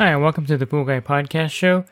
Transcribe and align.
Hi, 0.00 0.12
and 0.12 0.22
welcome 0.22 0.46
to 0.46 0.56
the 0.56 0.66
Pool 0.66 0.86
Guy 0.86 0.98
Podcast 1.00 1.50
Show. 1.50 1.84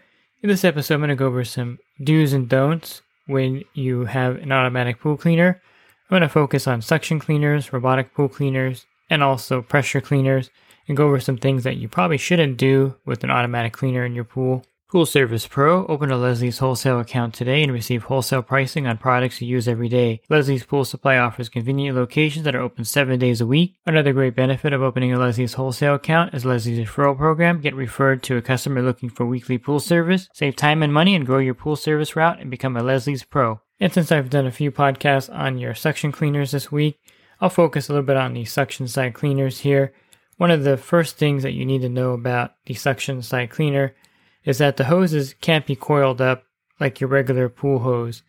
In 0.43 0.49
this 0.49 0.65
episode, 0.65 0.95
I'm 0.95 1.01
going 1.01 1.11
to 1.11 1.15
go 1.15 1.27
over 1.27 1.45
some 1.45 1.79
do's 2.03 2.33
and 2.33 2.49
don'ts 2.49 3.03
when 3.27 3.65
you 3.75 4.07
have 4.07 4.37
an 4.37 4.51
automatic 4.51 4.99
pool 4.99 5.19
cleaner. 5.19 5.61
I'm 6.09 6.09
going 6.09 6.23
to 6.23 6.29
focus 6.31 6.67
on 6.67 6.81
suction 6.81 7.19
cleaners, 7.19 7.71
robotic 7.71 8.15
pool 8.15 8.31
cleaners, 8.31 8.87
and 9.11 9.23
also 9.23 9.61
pressure 9.61 10.01
cleaners, 10.01 10.49
and 10.89 10.97
go 10.97 11.07
over 11.07 11.21
some 11.21 11.37
things 11.37 11.65
that 11.65 11.77
you 11.77 11.87
probably 11.87 12.17
shouldn't 12.17 12.57
do 12.57 12.97
with 13.05 13.25
an 13.25 13.31
automatic 13.31 13.75
cleaner 13.75 14.07
in 14.07 14.15
your 14.15 14.25
pool. 14.25 14.65
Pool 14.91 15.05
Service 15.05 15.47
Pro, 15.47 15.85
open 15.85 16.11
a 16.11 16.17
Leslie's 16.17 16.61
wholesale 16.61 16.99
account 16.99 17.35
today 17.35 17.63
and 17.63 17.71
receive 17.71 18.05
wholesale 18.05 18.41
pricing 18.41 18.87
on 18.87 18.97
products 18.97 19.39
you 19.39 19.47
use 19.47 19.69
every 19.69 19.91
day. 19.91 20.23
Leslie's 20.31 20.65
Pool 20.65 20.83
Supply 20.83 21.19
offers 21.19 21.51
convenient 21.51 21.95
locations 21.95 22.47
that 22.47 22.55
are 22.55 22.63
open 22.63 22.87
seven 22.87 23.19
days 23.19 23.43
a 23.43 23.47
week. 23.47 23.75
Another 23.85 24.15
great 24.15 24.35
benefit 24.35 24.73
of 24.73 24.81
opening 24.81 25.13
a 25.13 25.19
Leslie's 25.19 25.53
wholesale 25.53 25.97
account 25.97 26.33
is 26.33 26.47
Leslie's 26.47 26.79
referral 26.79 27.19
program. 27.19 27.61
Get 27.61 27.75
referred 27.75 28.23
to 28.23 28.39
a 28.39 28.43
customer 28.43 28.81
looking 28.81 29.11
for 29.11 29.27
weekly 29.27 29.59
pool 29.59 29.79
service, 29.79 30.27
save 30.33 30.57
time 30.57 30.83
and 30.83 30.95
money, 30.95 31.15
and 31.15 31.27
grow 31.27 31.37
your 31.37 31.53
pool 31.53 31.77
service 31.77 32.17
route 32.17 32.41
and 32.41 32.51
become 32.51 32.75
a 32.75 32.83
Leslie's 32.83 33.25
Pro. 33.25 33.61
And 33.79 33.93
since 33.93 34.11
I've 34.11 34.31
done 34.31 34.47
a 34.47 34.51
few 34.51 34.73
podcasts 34.73 35.29
on 35.31 35.59
your 35.59 35.75
suction 35.75 36.13
cleaners 36.13 36.53
this 36.53 36.73
week, 36.73 36.99
I'll 37.43 37.51
focus 37.51 37.91
a 37.91 37.93
little 37.93 38.07
bit 38.07 38.17
on 38.17 38.33
the 38.33 38.47
suction 38.47 38.89
side 38.89 39.13
cleaners 39.13 39.61
here. 39.61 39.93
One 40.39 40.51
of 40.51 40.65
the 40.65 40.79
first 40.79 41.19
things 41.19 41.43
that 41.43 41.53
you 41.53 41.67
need 41.67 41.83
to 41.83 41.91
know 41.91 42.13
about 42.13 42.53
the 42.65 42.73
suction 42.73 43.21
side 43.21 43.51
cleaner 43.51 43.95
is 44.45 44.59
that 44.59 44.77
the 44.77 44.85
hoses 44.85 45.35
can't 45.41 45.67
be 45.67 45.77
coiled 45.77 46.21
up 46.21 46.45
like 46.81 47.01
your 47.01 47.09
regular 47.09 47.49
pool 47.49 47.81
hose. 47.81 48.23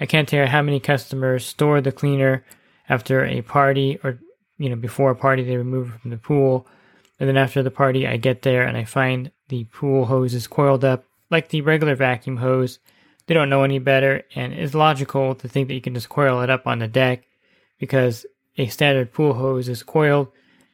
I 0.00 0.06
can't 0.06 0.28
tell 0.28 0.40
you 0.40 0.46
how 0.46 0.62
many 0.62 0.80
customers 0.80 1.46
store 1.46 1.80
the 1.80 1.92
cleaner 1.92 2.44
after 2.88 3.24
a 3.24 3.42
party 3.42 3.98
or 4.02 4.18
you 4.58 4.68
know 4.68 4.76
before 4.76 5.10
a 5.10 5.16
party 5.16 5.44
they 5.44 5.56
remove 5.56 5.94
it 5.94 6.00
from 6.00 6.10
the 6.10 6.16
pool 6.16 6.66
and 7.18 7.28
then 7.28 7.36
after 7.36 7.62
the 7.62 7.70
party 7.70 8.06
I 8.06 8.16
get 8.16 8.42
there 8.42 8.66
and 8.66 8.76
I 8.76 8.84
find 8.84 9.30
the 9.48 9.64
pool 9.64 10.06
hose 10.06 10.34
is 10.34 10.46
coiled 10.46 10.84
up 10.84 11.04
like 11.30 11.48
the 11.48 11.60
regular 11.60 11.94
vacuum 11.94 12.38
hose. 12.38 12.78
They 13.26 13.34
don't 13.34 13.48
know 13.48 13.62
any 13.62 13.78
better 13.78 14.24
and 14.34 14.52
it's 14.52 14.74
logical 14.74 15.34
to 15.36 15.48
think 15.48 15.68
that 15.68 15.74
you 15.74 15.80
can 15.80 15.94
just 15.94 16.08
coil 16.08 16.40
it 16.42 16.50
up 16.50 16.66
on 16.66 16.80
the 16.80 16.88
deck 16.88 17.24
because 17.78 18.26
a 18.58 18.66
standard 18.66 19.12
pool 19.12 19.34
hose 19.34 19.68
is 19.68 19.82
coiled. 19.82 20.28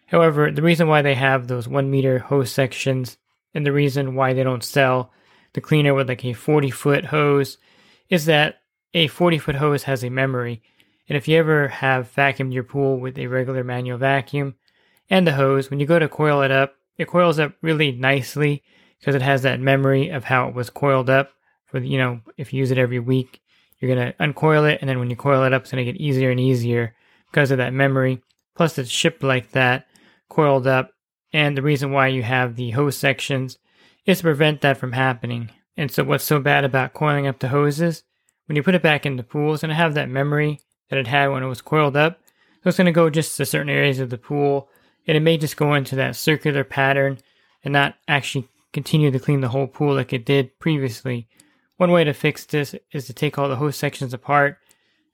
However, 0.06 0.50
the 0.50 0.62
reason 0.62 0.88
why 0.88 1.02
they 1.02 1.14
have 1.14 1.46
those 1.46 1.68
one 1.68 1.90
meter 1.90 2.18
hose 2.18 2.50
sections 2.50 3.18
and 3.58 3.66
the 3.66 3.72
reason 3.72 4.14
why 4.14 4.34
they 4.34 4.44
don't 4.44 4.62
sell 4.62 5.10
the 5.52 5.60
cleaner 5.60 5.92
with 5.92 6.08
like 6.08 6.24
a 6.24 6.32
40 6.32 6.70
foot 6.70 7.06
hose 7.06 7.58
is 8.08 8.26
that 8.26 8.60
a 8.94 9.08
40 9.08 9.38
foot 9.38 9.56
hose 9.56 9.82
has 9.82 10.04
a 10.04 10.10
memory. 10.10 10.62
And 11.08 11.18
if 11.18 11.26
you 11.26 11.36
ever 11.38 11.66
have 11.66 12.14
vacuumed 12.14 12.54
your 12.54 12.62
pool 12.62 13.00
with 13.00 13.18
a 13.18 13.26
regular 13.26 13.64
manual 13.64 13.98
vacuum 13.98 14.54
and 15.10 15.26
the 15.26 15.32
hose, 15.32 15.70
when 15.70 15.80
you 15.80 15.86
go 15.86 15.98
to 15.98 16.08
coil 16.08 16.42
it 16.42 16.52
up, 16.52 16.76
it 16.98 17.08
coils 17.08 17.40
up 17.40 17.54
really 17.60 17.90
nicely 17.90 18.62
because 19.00 19.16
it 19.16 19.22
has 19.22 19.42
that 19.42 19.58
memory 19.58 20.10
of 20.10 20.22
how 20.22 20.46
it 20.46 20.54
was 20.54 20.70
coiled 20.70 21.10
up. 21.10 21.32
For 21.66 21.80
you 21.80 21.98
know, 21.98 22.20
if 22.36 22.52
you 22.52 22.60
use 22.60 22.70
it 22.70 22.78
every 22.78 23.00
week, 23.00 23.42
you're 23.80 23.92
gonna 23.92 24.14
uncoil 24.20 24.66
it, 24.66 24.78
and 24.80 24.88
then 24.88 25.00
when 25.00 25.10
you 25.10 25.16
coil 25.16 25.42
it 25.42 25.52
up, 25.52 25.62
it's 25.62 25.72
gonna 25.72 25.82
get 25.82 25.96
easier 25.96 26.30
and 26.30 26.38
easier 26.38 26.94
because 27.32 27.50
of 27.50 27.58
that 27.58 27.74
memory. 27.74 28.22
Plus, 28.54 28.78
it's 28.78 28.88
shipped 28.88 29.24
like 29.24 29.50
that, 29.50 29.88
coiled 30.28 30.68
up, 30.68 30.92
and 31.32 31.56
the 31.56 31.62
reason 31.62 31.92
why 31.92 32.08
you 32.08 32.22
have 32.22 32.56
the 32.56 32.70
hose 32.70 32.96
sections 32.96 33.58
is 34.06 34.18
to 34.18 34.24
prevent 34.24 34.60
that 34.62 34.78
from 34.78 34.92
happening. 34.92 35.50
And 35.76 35.90
so, 35.90 36.04
what's 36.04 36.24
so 36.24 36.40
bad 36.40 36.64
about 36.64 36.94
coiling 36.94 37.26
up 37.26 37.38
the 37.38 37.48
hoses? 37.48 38.02
When 38.46 38.56
you 38.56 38.62
put 38.62 38.74
it 38.74 38.82
back 38.82 39.04
in 39.04 39.16
the 39.16 39.22
pool, 39.22 39.52
it's 39.52 39.62
going 39.62 39.68
to 39.68 39.74
have 39.74 39.94
that 39.94 40.08
memory 40.08 40.60
that 40.88 40.98
it 40.98 41.06
had 41.06 41.28
when 41.28 41.42
it 41.42 41.48
was 41.48 41.60
coiled 41.60 41.96
up. 41.96 42.20
So, 42.62 42.68
it's 42.68 42.78
going 42.78 42.86
to 42.86 42.92
go 42.92 43.10
just 43.10 43.36
to 43.36 43.46
certain 43.46 43.68
areas 43.68 44.00
of 44.00 44.10
the 44.10 44.18
pool, 44.18 44.68
and 45.06 45.16
it 45.16 45.20
may 45.20 45.36
just 45.36 45.56
go 45.56 45.74
into 45.74 45.94
that 45.96 46.16
circular 46.16 46.64
pattern 46.64 47.18
and 47.62 47.72
not 47.72 47.94
actually 48.08 48.48
continue 48.72 49.10
to 49.10 49.18
clean 49.18 49.40
the 49.40 49.48
whole 49.48 49.66
pool 49.66 49.94
like 49.94 50.12
it 50.12 50.24
did 50.24 50.58
previously. 50.58 51.28
One 51.76 51.92
way 51.92 52.04
to 52.04 52.12
fix 52.12 52.44
this 52.44 52.74
is 52.92 53.06
to 53.06 53.12
take 53.12 53.38
all 53.38 53.48
the 53.48 53.56
hose 53.56 53.76
sections 53.76 54.12
apart 54.12 54.58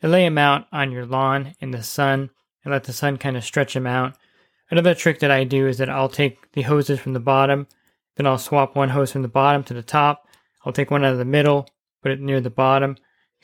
and 0.02 0.10
lay 0.10 0.24
them 0.24 0.38
out 0.38 0.66
on 0.72 0.92
your 0.92 1.06
lawn 1.06 1.54
in 1.60 1.70
the 1.70 1.82
sun 1.82 2.30
and 2.64 2.72
let 2.72 2.84
the 2.84 2.92
sun 2.92 3.18
kind 3.18 3.36
of 3.36 3.44
stretch 3.44 3.74
them 3.74 3.86
out 3.86 4.16
Another 4.70 4.94
trick 4.94 5.18
that 5.20 5.30
I 5.30 5.44
do 5.44 5.66
is 5.66 5.78
that 5.78 5.90
I'll 5.90 6.08
take 6.08 6.52
the 6.52 6.62
hoses 6.62 6.98
from 6.98 7.12
the 7.12 7.20
bottom, 7.20 7.66
then 8.16 8.26
I'll 8.26 8.38
swap 8.38 8.74
one 8.74 8.90
hose 8.90 9.12
from 9.12 9.22
the 9.22 9.28
bottom 9.28 9.62
to 9.64 9.74
the 9.74 9.82
top. 9.82 10.26
I'll 10.64 10.72
take 10.72 10.90
one 10.90 11.04
out 11.04 11.12
of 11.12 11.18
the 11.18 11.24
middle, 11.24 11.68
put 12.02 12.12
it 12.12 12.20
near 12.20 12.40
the 12.40 12.50
bottom, 12.50 12.96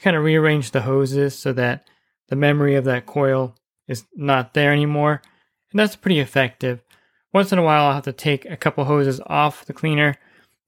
kind 0.03 0.17
of 0.17 0.25
rearrange 0.25 0.71
the 0.71 0.83
hoses 0.83 1.39
so 1.39 1.53
that 1.53 1.87
the 2.29 2.37
memory 2.37 2.75
of 2.75 2.85
that 2.85 3.07
coil 3.07 3.57
is 3.87 4.05
not 4.15 4.55
there 4.55 4.73
anymore. 4.73 5.21
And 5.71 5.79
that's 5.79 5.97
pretty 5.97 6.21
effective. 6.21 6.81
Once 7.33 7.53
in 7.53 7.59
a 7.59 7.63
while, 7.63 7.85
I'll 7.85 7.95
have 7.95 8.05
to 8.05 8.13
take 8.13 8.45
a 8.47 8.57
couple 8.57 8.85
hoses 8.85 9.21
off 9.27 9.67
the 9.67 9.73
cleaner 9.73 10.17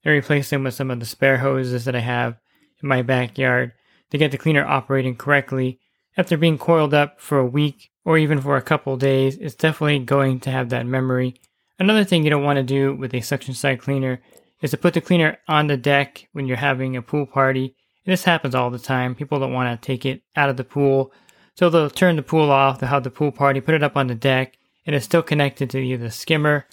and 0.03 0.13
replace 0.13 0.49
them 0.49 0.63
with 0.63 0.73
some 0.73 0.91
of 0.91 0.99
the 0.99 1.05
spare 1.05 1.37
hoses 1.37 1.85
that 1.85 1.95
I 1.95 1.99
have 1.99 2.37
in 2.81 2.89
my 2.89 3.01
backyard 3.01 3.73
to 4.11 4.17
get 4.17 4.31
the 4.31 4.37
cleaner 4.37 4.65
operating 4.65 5.15
correctly 5.15 5.79
after 6.17 6.37
being 6.37 6.57
coiled 6.57 6.93
up 6.93 7.19
for 7.19 7.39
a 7.39 7.45
week 7.45 7.91
or 8.05 8.17
even 8.17 8.41
for 8.41 8.57
a 8.57 8.61
couple 8.61 8.95
days, 8.97 9.37
it's 9.37 9.55
definitely 9.55 9.99
going 9.99 10.39
to 10.41 10.51
have 10.51 10.69
that 10.69 10.85
memory. 10.85 11.35
Another 11.79 12.03
thing 12.03 12.23
you 12.23 12.29
don't 12.29 12.43
want 12.43 12.57
to 12.57 12.63
do 12.63 12.95
with 12.95 13.13
a 13.13 13.21
suction 13.21 13.53
side 13.53 13.81
cleaner 13.81 14.21
is 14.61 14.71
to 14.71 14.77
put 14.77 14.93
the 14.93 15.01
cleaner 15.01 15.37
on 15.47 15.67
the 15.67 15.77
deck 15.77 16.27
when 16.31 16.47
you're 16.47 16.57
having 16.57 16.95
a 16.95 17.01
pool 17.01 17.25
party. 17.25 17.75
And 18.05 18.13
this 18.13 18.23
happens 18.23 18.55
all 18.55 18.69
the 18.69 18.79
time. 18.79 19.15
People 19.15 19.39
don't 19.39 19.53
want 19.53 19.81
to 19.81 19.85
take 19.85 20.05
it 20.05 20.21
out 20.35 20.49
of 20.49 20.57
the 20.57 20.63
pool. 20.63 21.11
So 21.55 21.69
they'll 21.69 21.89
turn 21.89 22.15
the 22.15 22.23
pool 22.23 22.49
off, 22.51 22.79
they'll 22.79 22.89
have 22.89 23.03
the 23.03 23.11
pool 23.11 23.31
party, 23.31 23.61
put 23.61 23.75
it 23.75 23.83
up 23.83 23.95
on 23.95 24.07
the 24.07 24.15
deck, 24.15 24.57
and 24.85 24.95
it's 24.95 25.05
still 25.05 25.21
connected 25.21 25.69
to 25.69 25.79
either 25.79 26.03
the 26.03 26.11
skimmer 26.11 26.65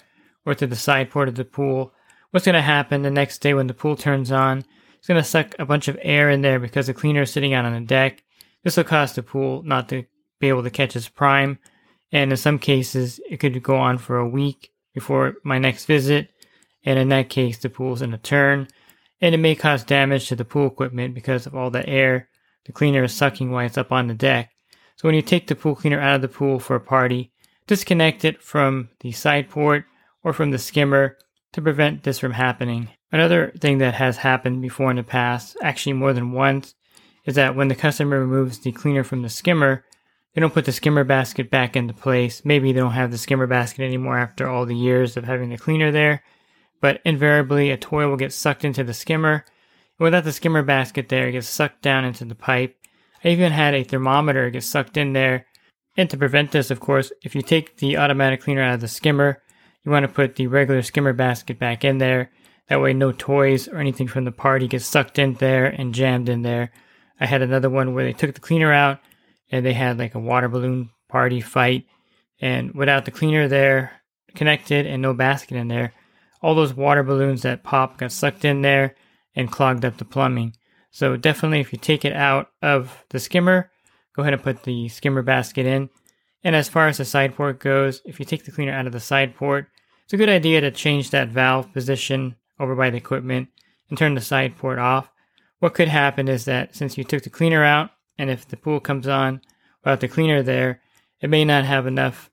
or 0.45 0.55
to 0.55 0.65
the 0.65 0.75
side 0.75 1.11
port 1.11 1.27
of 1.27 1.35
the 1.35 1.45
pool. 1.45 1.93
What's 2.31 2.45
going 2.45 2.55
to 2.55 2.61
happen 2.61 3.01
the 3.01 3.11
next 3.11 3.39
day 3.39 3.53
when 3.53 3.67
the 3.67 3.73
pool 3.73 3.95
turns 3.95 4.31
on? 4.31 4.65
It's 4.97 5.07
going 5.07 5.21
to 5.21 5.27
suck 5.27 5.55
a 5.59 5.65
bunch 5.65 5.87
of 5.87 5.99
air 6.01 6.29
in 6.29 6.41
there 6.41 6.59
because 6.59 6.87
the 6.87 6.93
cleaner 6.93 7.23
is 7.23 7.31
sitting 7.31 7.53
out 7.53 7.65
on 7.65 7.73
the 7.73 7.81
deck. 7.81 8.23
This 8.63 8.77
will 8.77 8.83
cause 8.83 9.13
the 9.13 9.23
pool 9.23 9.63
not 9.63 9.89
to 9.89 10.05
be 10.39 10.49
able 10.49 10.63
to 10.63 10.69
catch 10.69 10.95
its 10.95 11.09
prime. 11.09 11.59
And 12.11 12.31
in 12.31 12.37
some 12.37 12.59
cases, 12.59 13.19
it 13.29 13.37
could 13.37 13.61
go 13.63 13.77
on 13.77 13.97
for 13.97 14.17
a 14.17 14.27
week 14.27 14.71
before 14.93 15.35
my 15.43 15.57
next 15.59 15.85
visit. 15.85 16.31
And 16.83 16.99
in 16.99 17.09
that 17.09 17.29
case, 17.29 17.57
the 17.57 17.69
pool's 17.69 18.01
in 18.01 18.13
a 18.13 18.17
turn. 18.17 18.67
And 19.21 19.35
it 19.35 19.39
may 19.39 19.55
cause 19.55 19.83
damage 19.83 20.27
to 20.27 20.35
the 20.35 20.45
pool 20.45 20.67
equipment 20.67 21.13
because 21.13 21.45
of 21.45 21.55
all 21.55 21.69
the 21.69 21.87
air 21.87 22.27
the 22.65 22.71
cleaner 22.71 23.03
is 23.03 23.13
sucking 23.13 23.51
while 23.51 23.65
it's 23.65 23.77
up 23.77 23.91
on 23.91 24.07
the 24.07 24.13
deck. 24.13 24.51
So 24.95 25.07
when 25.07 25.15
you 25.15 25.21
take 25.21 25.47
the 25.47 25.55
pool 25.55 25.75
cleaner 25.75 25.99
out 25.99 26.15
of 26.15 26.21
the 26.21 26.27
pool 26.27 26.59
for 26.59 26.75
a 26.75 26.79
party, 26.79 27.31
disconnect 27.67 28.23
it 28.23 28.41
from 28.41 28.89
the 28.99 29.11
side 29.11 29.49
port 29.49 29.85
or 30.23 30.33
from 30.33 30.51
the 30.51 30.59
skimmer 30.59 31.17
to 31.53 31.61
prevent 31.61 32.03
this 32.03 32.19
from 32.19 32.33
happening. 32.33 32.89
Another 33.11 33.51
thing 33.59 33.79
that 33.79 33.95
has 33.95 34.17
happened 34.17 34.61
before 34.61 34.91
in 34.91 34.97
the 34.97 35.03
past, 35.03 35.57
actually 35.61 35.93
more 35.93 36.13
than 36.13 36.31
once, 36.31 36.75
is 37.25 37.35
that 37.35 37.55
when 37.55 37.67
the 37.67 37.75
customer 37.75 38.19
removes 38.19 38.59
the 38.59 38.71
cleaner 38.71 39.03
from 39.03 39.21
the 39.21 39.29
skimmer, 39.29 39.85
they 40.33 40.41
don't 40.41 40.53
put 40.53 40.65
the 40.65 40.71
skimmer 40.71 41.03
basket 41.03 41.49
back 41.49 41.75
into 41.75 41.93
place. 41.93 42.43
Maybe 42.45 42.71
they 42.71 42.79
don't 42.79 42.91
have 42.91 43.11
the 43.11 43.17
skimmer 43.17 43.47
basket 43.47 43.83
anymore 43.83 44.17
after 44.17 44.47
all 44.47 44.65
the 44.65 44.75
years 44.75 45.17
of 45.17 45.25
having 45.25 45.49
the 45.49 45.57
cleaner 45.57 45.91
there. 45.91 46.23
But 46.79 47.01
invariably, 47.05 47.69
a 47.69 47.77
toy 47.77 48.07
will 48.07 48.17
get 48.17 48.33
sucked 48.33 48.65
into 48.65 48.83
the 48.83 48.93
skimmer. 48.93 49.45
And 49.99 50.05
without 50.05 50.23
the 50.23 50.31
skimmer 50.31 50.63
basket 50.63 51.09
there, 51.09 51.27
it 51.27 51.33
gets 51.33 51.47
sucked 51.47 51.81
down 51.81 52.05
into 52.05 52.25
the 52.25 52.35
pipe. 52.35 52.77
I 53.23 53.29
even 53.29 53.51
had 53.51 53.75
a 53.75 53.83
thermometer 53.83 54.49
get 54.49 54.63
sucked 54.63 54.97
in 54.97 55.13
there. 55.13 55.45
And 55.97 56.09
to 56.09 56.17
prevent 56.17 56.51
this, 56.51 56.71
of 56.71 56.79
course, 56.79 57.11
if 57.21 57.35
you 57.35 57.41
take 57.41 57.77
the 57.77 57.97
automatic 57.97 58.41
cleaner 58.41 58.63
out 58.63 58.75
of 58.75 58.81
the 58.81 58.87
skimmer, 58.87 59.41
you 59.83 59.91
want 59.91 60.03
to 60.03 60.11
put 60.11 60.35
the 60.35 60.47
regular 60.47 60.81
skimmer 60.81 61.13
basket 61.13 61.59
back 61.59 61.83
in 61.83 61.97
there. 61.97 62.31
That 62.69 62.81
way, 62.81 62.93
no 62.93 63.11
toys 63.11 63.67
or 63.67 63.77
anything 63.77 64.07
from 64.07 64.23
the 64.23 64.31
party 64.31 64.67
gets 64.67 64.85
sucked 64.85 65.19
in 65.19 65.33
there 65.35 65.65
and 65.65 65.93
jammed 65.93 66.29
in 66.29 66.41
there. 66.41 66.71
I 67.21 67.27
had 67.27 67.43
another 67.43 67.69
one 67.69 67.93
where 67.93 68.03
they 68.03 68.13
took 68.13 68.33
the 68.33 68.41
cleaner 68.41 68.73
out 68.73 68.99
and 69.51 69.63
they 69.63 69.73
had 69.73 69.99
like 69.99 70.15
a 70.15 70.19
water 70.19 70.49
balloon 70.49 70.89
party 71.07 71.39
fight. 71.39 71.85
And 72.41 72.73
without 72.73 73.05
the 73.05 73.11
cleaner 73.11 73.47
there 73.47 74.01
connected 74.33 74.87
and 74.87 75.01
no 75.01 75.13
basket 75.13 75.55
in 75.55 75.67
there, 75.67 75.93
all 76.41 76.55
those 76.55 76.73
water 76.73 77.03
balloons 77.03 77.43
that 77.43 77.63
pop 77.63 77.99
got 77.99 78.11
sucked 78.11 78.43
in 78.43 78.63
there 78.63 78.95
and 79.35 79.51
clogged 79.51 79.85
up 79.85 79.97
the 79.97 80.05
plumbing. 80.05 80.55
So 80.89 81.15
definitely, 81.15 81.59
if 81.59 81.71
you 81.71 81.77
take 81.77 82.03
it 82.03 82.13
out 82.13 82.49
of 82.61 83.05
the 83.09 83.19
skimmer, 83.19 83.69
go 84.15 84.23
ahead 84.23 84.33
and 84.33 84.43
put 84.43 84.63
the 84.63 84.89
skimmer 84.89 85.21
basket 85.21 85.67
in. 85.67 85.89
And 86.43 86.55
as 86.55 86.67
far 86.67 86.87
as 86.87 86.97
the 86.97 87.05
side 87.05 87.35
port 87.35 87.59
goes, 87.59 88.01
if 88.03 88.19
you 88.19 88.25
take 88.25 88.45
the 88.45 88.51
cleaner 88.51 88.73
out 88.73 88.87
of 88.87 88.93
the 88.93 88.99
side 88.99 89.35
port, 89.35 89.67
it's 90.03 90.13
a 90.13 90.17
good 90.17 90.27
idea 90.27 90.59
to 90.61 90.71
change 90.71 91.11
that 91.11 91.29
valve 91.29 91.71
position 91.71 92.35
over 92.59 92.75
by 92.75 92.89
the 92.89 92.97
equipment 92.97 93.49
and 93.89 93.97
turn 93.97 94.15
the 94.15 94.21
side 94.21 94.57
port 94.57 94.79
off. 94.79 95.11
What 95.61 95.75
could 95.75 95.89
happen 95.89 96.27
is 96.27 96.45
that 96.45 96.75
since 96.75 96.97
you 96.97 97.03
took 97.03 97.21
the 97.21 97.29
cleaner 97.29 97.63
out, 97.63 97.91
and 98.17 98.31
if 98.31 98.47
the 98.47 98.57
pool 98.57 98.79
comes 98.79 99.07
on 99.07 99.41
without 99.83 99.99
the 99.99 100.07
cleaner 100.07 100.41
there, 100.41 100.81
it 101.21 101.29
may 101.29 101.45
not 101.45 101.65
have 101.65 101.85
enough 101.85 102.31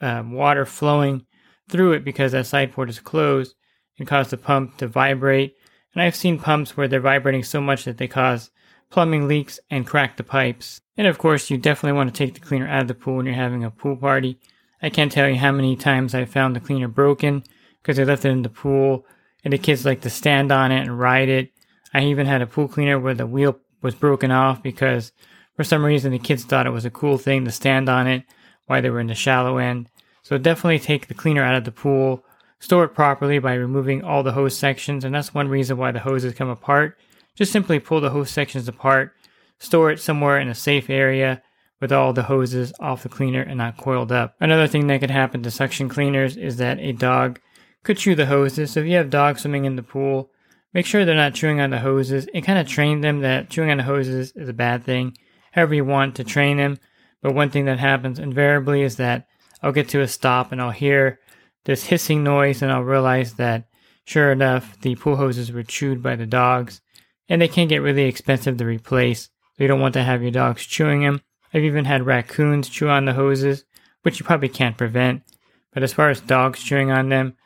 um, 0.00 0.32
water 0.32 0.64
flowing 0.64 1.26
through 1.68 1.92
it 1.92 2.04
because 2.04 2.32
that 2.32 2.46
side 2.46 2.72
port 2.72 2.88
is 2.88 2.98
closed 2.98 3.54
and 3.98 4.08
cause 4.08 4.30
the 4.30 4.38
pump 4.38 4.78
to 4.78 4.86
vibrate. 4.86 5.56
And 5.92 6.02
I've 6.02 6.16
seen 6.16 6.38
pumps 6.38 6.74
where 6.74 6.88
they're 6.88 7.00
vibrating 7.00 7.44
so 7.44 7.60
much 7.60 7.84
that 7.84 7.98
they 7.98 8.08
cause 8.08 8.50
plumbing 8.88 9.28
leaks 9.28 9.60
and 9.70 9.86
crack 9.86 10.16
the 10.16 10.24
pipes. 10.24 10.80
And 10.96 11.06
of 11.06 11.18
course, 11.18 11.50
you 11.50 11.58
definitely 11.58 11.98
want 11.98 12.14
to 12.14 12.18
take 12.18 12.32
the 12.32 12.40
cleaner 12.40 12.66
out 12.66 12.80
of 12.80 12.88
the 12.88 12.94
pool 12.94 13.16
when 13.16 13.26
you're 13.26 13.34
having 13.34 13.62
a 13.62 13.70
pool 13.70 13.96
party. 13.98 14.38
I 14.80 14.88
can't 14.88 15.12
tell 15.12 15.28
you 15.28 15.36
how 15.36 15.52
many 15.52 15.76
times 15.76 16.14
I've 16.14 16.30
found 16.30 16.56
the 16.56 16.60
cleaner 16.60 16.88
broken 16.88 17.44
because 17.82 17.98
I 17.98 18.04
left 18.04 18.24
it 18.24 18.30
in 18.30 18.40
the 18.40 18.48
pool 18.48 19.04
and 19.44 19.52
the 19.52 19.58
kids 19.58 19.84
like 19.84 20.00
to 20.00 20.10
stand 20.10 20.50
on 20.50 20.72
it 20.72 20.80
and 20.80 20.98
ride 20.98 21.28
it. 21.28 21.52
I 21.92 22.04
even 22.04 22.26
had 22.26 22.42
a 22.42 22.46
pool 22.46 22.68
cleaner 22.68 22.98
where 22.98 23.14
the 23.14 23.26
wheel 23.26 23.58
was 23.82 23.94
broken 23.94 24.30
off 24.30 24.62
because 24.62 25.12
for 25.56 25.64
some 25.64 25.84
reason 25.84 26.12
the 26.12 26.18
kids 26.18 26.44
thought 26.44 26.66
it 26.66 26.70
was 26.70 26.84
a 26.84 26.90
cool 26.90 27.18
thing 27.18 27.44
to 27.44 27.50
stand 27.50 27.88
on 27.88 28.06
it 28.06 28.24
while 28.66 28.80
they 28.80 28.90
were 28.90 29.00
in 29.00 29.08
the 29.08 29.14
shallow 29.14 29.58
end. 29.58 29.88
So 30.22 30.38
definitely 30.38 30.78
take 30.78 31.08
the 31.08 31.14
cleaner 31.14 31.42
out 31.42 31.56
of 31.56 31.64
the 31.64 31.72
pool, 31.72 32.24
store 32.60 32.84
it 32.84 32.94
properly 32.94 33.38
by 33.38 33.54
removing 33.54 34.04
all 34.04 34.22
the 34.22 34.32
hose 34.32 34.56
sections, 34.56 35.04
and 35.04 35.14
that's 35.14 35.34
one 35.34 35.48
reason 35.48 35.76
why 35.76 35.90
the 35.90 36.00
hoses 36.00 36.34
come 36.34 36.48
apart. 36.48 36.96
Just 37.34 37.52
simply 37.52 37.80
pull 37.80 38.00
the 38.00 38.10
hose 38.10 38.30
sections 38.30 38.68
apart, 38.68 39.14
store 39.58 39.90
it 39.90 40.00
somewhere 40.00 40.38
in 40.38 40.48
a 40.48 40.54
safe 40.54 40.90
area 40.90 41.42
with 41.80 41.90
all 41.90 42.12
the 42.12 42.24
hoses 42.24 42.72
off 42.78 43.02
the 43.02 43.08
cleaner 43.08 43.42
and 43.42 43.58
not 43.58 43.78
coiled 43.78 44.12
up. 44.12 44.36
Another 44.40 44.66
thing 44.66 44.86
that 44.86 45.00
could 45.00 45.10
happen 45.10 45.42
to 45.42 45.50
suction 45.50 45.88
cleaners 45.88 46.36
is 46.36 46.58
that 46.58 46.78
a 46.78 46.92
dog 46.92 47.40
could 47.82 47.96
chew 47.96 48.14
the 48.14 48.26
hoses. 48.26 48.72
So 48.72 48.80
if 48.80 48.86
you 48.86 48.96
have 48.96 49.10
dogs 49.10 49.42
swimming 49.42 49.64
in 49.64 49.76
the 49.76 49.82
pool, 49.82 50.30
make 50.72 50.86
sure 50.86 51.04
they're 51.04 51.14
not 51.14 51.34
chewing 51.34 51.60
on 51.60 51.70
the 51.70 51.78
hoses 51.78 52.26
and 52.32 52.44
kind 52.44 52.58
of 52.58 52.66
train 52.68 53.00
them 53.00 53.20
that 53.20 53.50
chewing 53.50 53.70
on 53.70 53.78
the 53.78 53.82
hoses 53.82 54.32
is 54.32 54.48
a 54.48 54.52
bad 54.54 54.84
thing. 54.84 55.16
However 55.52 55.74
you 55.74 55.84
want 55.84 56.14
to 56.16 56.24
train 56.24 56.56
them. 56.56 56.78
But 57.22 57.34
one 57.34 57.50
thing 57.50 57.66
that 57.66 57.78
happens 57.78 58.18
invariably 58.18 58.82
is 58.82 58.96
that 58.96 59.26
I'll 59.62 59.72
get 59.72 59.88
to 59.90 60.00
a 60.00 60.08
stop 60.08 60.52
and 60.52 60.60
I'll 60.60 60.70
hear 60.70 61.18
this 61.64 61.84
hissing 61.84 62.24
noise 62.24 62.62
and 62.62 62.72
I'll 62.72 62.82
realize 62.82 63.34
that 63.34 63.66
sure 64.04 64.32
enough, 64.32 64.80
the 64.80 64.94
pool 64.96 65.16
hoses 65.16 65.52
were 65.52 65.62
chewed 65.62 66.02
by 66.02 66.16
the 66.16 66.26
dogs 66.26 66.80
and 67.28 67.42
they 67.42 67.48
can 67.48 67.68
get 67.68 67.82
really 67.82 68.04
expensive 68.04 68.56
to 68.56 68.64
replace. 68.64 69.24
So 69.56 69.64
you 69.64 69.68
don't 69.68 69.80
want 69.80 69.94
to 69.94 70.02
have 70.02 70.22
your 70.22 70.30
dogs 70.30 70.64
chewing 70.64 71.02
them. 71.02 71.20
I've 71.52 71.64
even 71.64 71.84
had 71.84 72.06
raccoons 72.06 72.68
chew 72.68 72.88
on 72.88 73.04
the 73.04 73.12
hoses, 73.12 73.64
which 74.02 74.18
you 74.18 74.24
probably 74.24 74.48
can't 74.48 74.78
prevent. 74.78 75.22
But 75.72 75.82
as 75.82 75.92
far 75.92 76.10
as 76.10 76.20
dogs 76.20 76.62
chewing 76.62 76.90
on 76.90 77.08
them, 77.08 77.36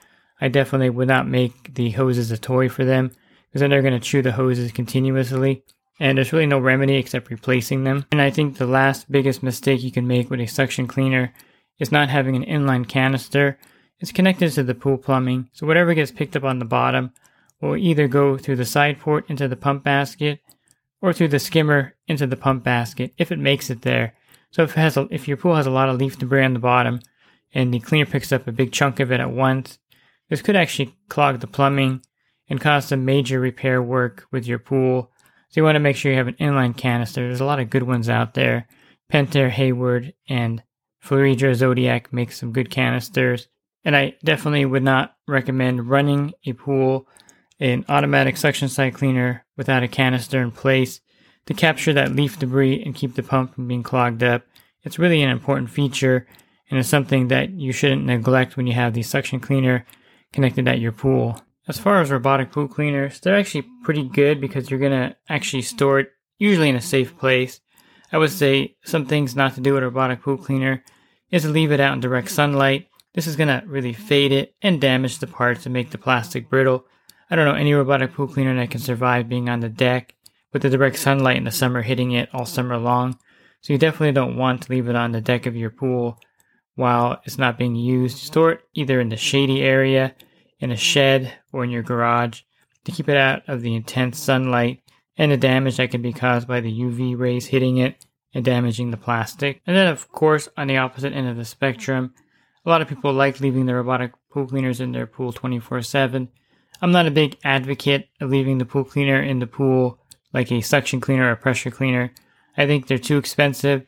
I 0.40 0.48
definitely 0.48 0.90
would 0.90 1.08
not 1.08 1.28
make 1.28 1.74
the 1.74 1.90
hoses 1.90 2.30
a 2.30 2.38
toy 2.38 2.68
for 2.68 2.84
them 2.84 3.12
because 3.48 3.60
then 3.60 3.70
they're 3.70 3.82
going 3.82 3.98
to 3.98 4.00
chew 4.00 4.22
the 4.22 4.32
hoses 4.32 4.72
continuously. 4.72 5.62
And 6.00 6.18
there's 6.18 6.32
really 6.32 6.46
no 6.46 6.58
remedy 6.58 6.96
except 6.96 7.30
replacing 7.30 7.84
them. 7.84 8.04
And 8.10 8.20
I 8.20 8.30
think 8.30 8.56
the 8.56 8.66
last 8.66 9.10
biggest 9.10 9.42
mistake 9.44 9.82
you 9.82 9.92
can 9.92 10.08
make 10.08 10.28
with 10.28 10.40
a 10.40 10.46
suction 10.46 10.88
cleaner 10.88 11.32
is 11.78 11.92
not 11.92 12.08
having 12.08 12.34
an 12.34 12.44
inline 12.44 12.88
canister. 12.88 13.58
It's 14.00 14.12
connected 14.12 14.50
to 14.52 14.64
the 14.64 14.74
pool 14.74 14.98
plumbing, 14.98 15.50
so 15.52 15.66
whatever 15.66 15.94
gets 15.94 16.10
picked 16.10 16.36
up 16.36 16.44
on 16.44 16.58
the 16.58 16.64
bottom 16.64 17.12
will 17.60 17.76
either 17.76 18.08
go 18.08 18.36
through 18.36 18.56
the 18.56 18.64
side 18.64 18.98
port 18.98 19.28
into 19.30 19.48
the 19.48 19.56
pump 19.56 19.84
basket 19.84 20.40
or 21.00 21.12
through 21.12 21.28
the 21.28 21.38
skimmer 21.38 21.94
into 22.08 22.26
the 22.26 22.36
pump 22.36 22.64
basket 22.64 23.14
if 23.18 23.30
it 23.30 23.38
makes 23.38 23.70
it 23.70 23.82
there. 23.82 24.14
So 24.50 24.62
if, 24.62 24.74
has 24.74 24.96
a, 24.96 25.08
if 25.10 25.26
your 25.26 25.36
pool 25.36 25.56
has 25.56 25.66
a 25.66 25.70
lot 25.70 25.88
of 25.88 25.98
leaf 25.98 26.18
debris 26.18 26.44
on 26.44 26.54
the 26.54 26.58
bottom 26.58 27.00
and 27.52 27.72
the 27.72 27.80
cleaner 27.80 28.06
picks 28.06 28.32
up 28.32 28.46
a 28.46 28.52
big 28.52 28.72
chunk 28.72 29.00
of 29.00 29.12
it 29.12 29.20
at 29.20 29.30
once, 29.30 29.78
this 30.28 30.42
could 30.42 30.56
actually 30.56 30.96
clog 31.08 31.40
the 31.40 31.46
plumbing 31.46 32.02
and 32.48 32.60
cause 32.60 32.86
some 32.86 33.04
major 33.04 33.40
repair 33.40 33.82
work 33.82 34.26
with 34.30 34.46
your 34.46 34.58
pool. 34.58 35.10
So 35.48 35.60
you 35.60 35.64
want 35.64 35.76
to 35.76 35.80
make 35.80 35.96
sure 35.96 36.10
you 36.10 36.18
have 36.18 36.28
an 36.28 36.34
inline 36.34 36.76
canister. 36.76 37.26
There's 37.26 37.40
a 37.40 37.44
lot 37.44 37.60
of 37.60 37.70
good 37.70 37.84
ones 37.84 38.08
out 38.08 38.34
there. 38.34 38.66
Pentair, 39.12 39.50
Hayward, 39.50 40.14
and 40.28 40.62
Fluidra 41.04 41.54
Zodiac 41.54 42.12
make 42.12 42.32
some 42.32 42.52
good 42.52 42.70
canisters. 42.70 43.48
And 43.84 43.94
I 43.94 44.16
definitely 44.24 44.64
would 44.64 44.82
not 44.82 45.14
recommend 45.28 45.88
running 45.88 46.32
a 46.46 46.54
pool 46.54 47.06
in 47.58 47.84
automatic 47.88 48.36
suction 48.36 48.68
side 48.68 48.94
cleaner 48.94 49.44
without 49.56 49.82
a 49.82 49.88
canister 49.88 50.40
in 50.40 50.50
place 50.50 51.00
to 51.46 51.54
capture 51.54 51.92
that 51.92 52.14
leaf 52.14 52.38
debris 52.38 52.82
and 52.82 52.94
keep 52.94 53.14
the 53.14 53.22
pump 53.22 53.54
from 53.54 53.68
being 53.68 53.82
clogged 53.82 54.22
up. 54.22 54.42
It's 54.82 54.98
really 54.98 55.22
an 55.22 55.30
important 55.30 55.70
feature 55.70 56.26
and 56.70 56.78
it's 56.78 56.88
something 56.88 57.28
that 57.28 57.50
you 57.50 57.72
shouldn't 57.72 58.06
neglect 58.06 58.56
when 58.56 58.66
you 58.66 58.72
have 58.72 58.94
the 58.94 59.02
suction 59.02 59.38
cleaner 59.38 59.84
connected 60.34 60.68
at 60.68 60.80
your 60.80 60.92
pool. 60.92 61.40
As 61.66 61.78
far 61.78 62.00
as 62.00 62.10
robotic 62.10 62.52
pool 62.52 62.68
cleaners, 62.68 63.20
they're 63.20 63.38
actually 63.38 63.66
pretty 63.84 64.06
good 64.06 64.40
because 64.40 64.68
you're 64.68 64.80
going 64.80 64.92
to 64.92 65.16
actually 65.28 65.62
store 65.62 66.00
it 66.00 66.10
usually 66.36 66.68
in 66.68 66.76
a 66.76 66.80
safe 66.80 67.16
place. 67.16 67.60
I 68.12 68.18
would 68.18 68.30
say 68.30 68.76
some 68.84 69.06
things 69.06 69.34
not 69.34 69.54
to 69.54 69.60
do 69.60 69.72
with 69.72 69.82
a 69.82 69.86
robotic 69.86 70.22
pool 70.22 70.36
cleaner 70.36 70.84
is 71.30 71.42
to 71.42 71.48
leave 71.48 71.72
it 71.72 71.80
out 71.80 71.94
in 71.94 72.00
direct 72.00 72.30
sunlight. 72.30 72.88
This 73.14 73.26
is 73.26 73.36
going 73.36 73.48
to 73.48 73.66
really 73.66 73.92
fade 73.92 74.32
it 74.32 74.54
and 74.60 74.80
damage 74.80 75.18
the 75.18 75.26
parts 75.26 75.64
and 75.64 75.72
make 75.72 75.90
the 75.90 75.98
plastic 75.98 76.50
brittle. 76.50 76.84
I 77.30 77.36
don't 77.36 77.46
know 77.46 77.54
any 77.54 77.72
robotic 77.72 78.12
pool 78.12 78.28
cleaner 78.28 78.54
that 78.56 78.70
can 78.70 78.80
survive 78.80 79.28
being 79.28 79.48
on 79.48 79.60
the 79.60 79.68
deck 79.68 80.14
with 80.52 80.62
the 80.62 80.70
direct 80.70 80.98
sunlight 80.98 81.36
in 81.36 81.44
the 81.44 81.50
summer 81.50 81.82
hitting 81.82 82.12
it 82.12 82.28
all 82.32 82.44
summer 82.44 82.76
long. 82.76 83.18
So 83.62 83.72
you 83.72 83.78
definitely 83.78 84.12
don't 84.12 84.36
want 84.36 84.62
to 84.62 84.72
leave 84.72 84.88
it 84.88 84.96
on 84.96 85.12
the 85.12 85.22
deck 85.22 85.46
of 85.46 85.56
your 85.56 85.70
pool 85.70 86.20
while 86.74 87.20
it's 87.24 87.38
not 87.38 87.58
being 87.58 87.74
used. 87.74 88.18
Store 88.18 88.52
it 88.52 88.60
either 88.74 89.00
in 89.00 89.08
the 89.08 89.16
shady 89.16 89.62
area, 89.62 90.14
in 90.60 90.70
a 90.70 90.76
shed, 90.76 91.32
or 91.52 91.64
in 91.64 91.70
your 91.70 91.82
garage 91.82 92.42
to 92.84 92.92
keep 92.92 93.08
it 93.08 93.16
out 93.16 93.42
of 93.48 93.62
the 93.62 93.74
intense 93.74 94.18
sunlight 94.18 94.80
and 95.16 95.32
the 95.32 95.36
damage 95.36 95.76
that 95.76 95.90
can 95.90 96.02
be 96.02 96.12
caused 96.12 96.46
by 96.46 96.60
the 96.60 96.72
UV 96.72 97.18
rays 97.18 97.46
hitting 97.46 97.78
it 97.78 98.04
and 98.34 98.44
damaging 98.44 98.90
the 98.90 98.96
plastic. 98.96 99.60
And 99.66 99.76
then, 99.76 99.86
of 99.86 100.10
course, 100.10 100.48
on 100.56 100.66
the 100.66 100.76
opposite 100.76 101.12
end 101.12 101.28
of 101.28 101.36
the 101.36 101.44
spectrum, 101.44 102.12
a 102.66 102.68
lot 102.68 102.82
of 102.82 102.88
people 102.88 103.12
like 103.12 103.40
leaving 103.40 103.66
the 103.66 103.74
robotic 103.74 104.12
pool 104.30 104.46
cleaners 104.46 104.80
in 104.80 104.92
their 104.92 105.06
pool 105.06 105.32
24 105.32 105.82
7. 105.82 106.28
I'm 106.82 106.92
not 106.92 107.06
a 107.06 107.12
big 107.12 107.38
advocate 107.44 108.08
of 108.20 108.30
leaving 108.30 108.58
the 108.58 108.64
pool 108.64 108.84
cleaner 108.84 109.22
in 109.22 109.38
the 109.38 109.46
pool 109.46 110.00
like 110.32 110.50
a 110.50 110.60
suction 110.60 111.00
cleaner 111.00 111.28
or 111.28 111.32
a 111.32 111.36
pressure 111.36 111.70
cleaner. 111.70 112.12
I 112.56 112.66
think 112.66 112.86
they're 112.86 112.98
too 112.98 113.18
expensive 113.18 113.86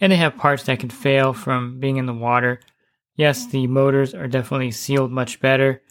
and 0.00 0.10
they 0.10 0.16
have 0.16 0.36
parts 0.36 0.64
that 0.64 0.80
can 0.80 0.90
fail 0.90 1.32
from 1.32 1.78
being 1.78 1.96
in 1.96 2.06
the 2.06 2.14
water. 2.14 2.60
Yes, 3.14 3.46
the 3.46 3.66
motors 3.68 4.12
are 4.12 4.26
definitely 4.26 4.72
sealed 4.72 5.12
much 5.12 5.40
better, 5.40 5.82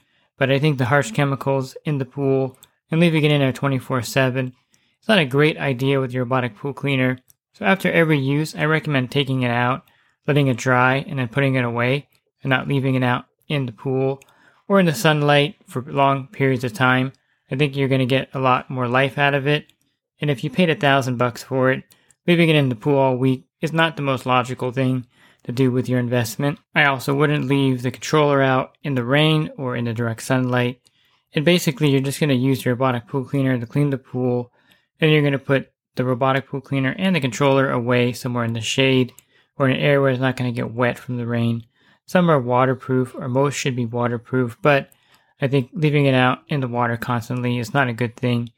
but 0.43 0.51
I 0.51 0.59
think 0.59 0.77
the 0.77 0.83
harsh 0.83 1.11
chemicals 1.11 1.77
in 1.85 1.99
the 1.99 2.05
pool 2.05 2.57
and 2.91 2.99
leaving 2.99 3.23
it 3.23 3.31
in 3.31 3.39
there 3.39 3.53
24 3.53 4.01
7 4.01 4.53
is 5.01 5.07
not 5.07 5.17
a 5.17 5.23
great 5.23 5.57
idea 5.57 6.01
with 6.01 6.11
your 6.11 6.25
robotic 6.25 6.57
pool 6.57 6.73
cleaner 6.73 7.19
so 7.53 7.63
after 7.63 7.89
every 7.89 8.19
use, 8.19 8.53
I 8.53 8.65
recommend 8.65 9.09
taking 9.09 9.43
it 9.43 9.51
out, 9.51 9.83
letting 10.27 10.47
it 10.47 10.57
dry, 10.57 11.05
and 11.07 11.17
then 11.17 11.29
putting 11.29 11.55
it 11.55 11.63
away, 11.63 12.09
and 12.43 12.49
not 12.49 12.67
leaving 12.67 12.95
it 12.95 13.03
out 13.03 13.23
in 13.47 13.65
the 13.65 13.71
pool 13.71 14.19
or 14.67 14.81
in 14.81 14.85
the 14.85 14.93
sunlight 14.93 15.55
for 15.65 15.81
long 15.81 16.27
periods 16.27 16.65
of 16.65 16.73
time. 16.73 17.13
I 17.49 17.55
think 17.55 17.77
you're 17.77 17.87
going 17.87 17.99
to 17.99 18.05
get 18.05 18.27
a 18.33 18.39
lot 18.39 18.69
more 18.69 18.89
life 18.89 19.17
out 19.17 19.33
of 19.33 19.47
it. 19.47 19.71
And 20.19 20.29
if 20.29 20.43
you 20.43 20.49
paid 20.49 20.69
a 20.69 20.75
thousand 20.75 21.15
bucks 21.15 21.41
for 21.41 21.71
it, 21.71 21.85
leaving 22.27 22.49
it 22.49 22.57
in 22.57 22.67
the 22.67 22.75
pool 22.75 22.97
all 22.97 23.15
week 23.15 23.45
is 23.61 23.71
not 23.71 23.95
the 23.95 24.01
most 24.01 24.25
logical 24.25 24.73
thing 24.73 25.05
to 25.43 25.51
do 25.51 25.71
with 25.71 25.89
your 25.89 25.99
investment. 25.99 26.59
I 26.73 26.85
also 26.85 27.13
wouldn't 27.13 27.47
leave 27.47 27.81
the 27.81 27.91
controller 27.91 28.41
out 28.41 28.77
in 28.83 28.95
the 28.95 29.03
rain 29.03 29.51
or 29.57 29.75
in 29.75 29.85
the 29.85 29.93
direct 29.93 30.23
sunlight. 30.23 30.79
And 31.33 31.43
basically, 31.43 31.89
you're 31.89 32.01
just 32.01 32.19
going 32.19 32.29
to 32.29 32.35
use 32.35 32.63
your 32.63 32.75
robotic 32.75 33.07
pool 33.07 33.25
cleaner 33.25 33.57
to 33.57 33.65
clean 33.65 33.89
the 33.89 33.97
pool, 33.97 34.51
and 34.99 35.11
you're 35.11 35.21
going 35.21 35.33
to 35.33 35.39
put 35.39 35.71
the 35.95 36.05
robotic 36.05 36.47
pool 36.47 36.61
cleaner 36.61 36.95
and 36.97 37.15
the 37.15 37.19
controller 37.19 37.69
away 37.69 38.13
somewhere 38.13 38.45
in 38.45 38.53
the 38.53 38.61
shade 38.61 39.13
or 39.57 39.67
in 39.67 39.75
an 39.75 39.81
area 39.81 40.01
where 40.01 40.11
it's 40.11 40.21
not 40.21 40.35
going 40.35 40.51
to 40.51 40.55
get 40.55 40.73
wet 40.73 40.97
from 40.97 41.17
the 41.17 41.27
rain. 41.27 41.63
Some 42.05 42.29
are 42.29 42.39
waterproof, 42.39 43.15
or 43.15 43.27
most 43.27 43.55
should 43.55 43.75
be 43.75 43.85
waterproof, 43.85 44.57
but 44.61 44.89
I 45.41 45.47
think 45.47 45.69
leaving 45.73 46.05
it 46.05 46.15
out 46.15 46.39
in 46.47 46.59
the 46.59 46.67
water 46.67 46.97
constantly 46.97 47.57
is 47.57 47.73
not 47.73 47.89
a 47.89 47.93
good 47.93 48.15
thing. 48.15 48.51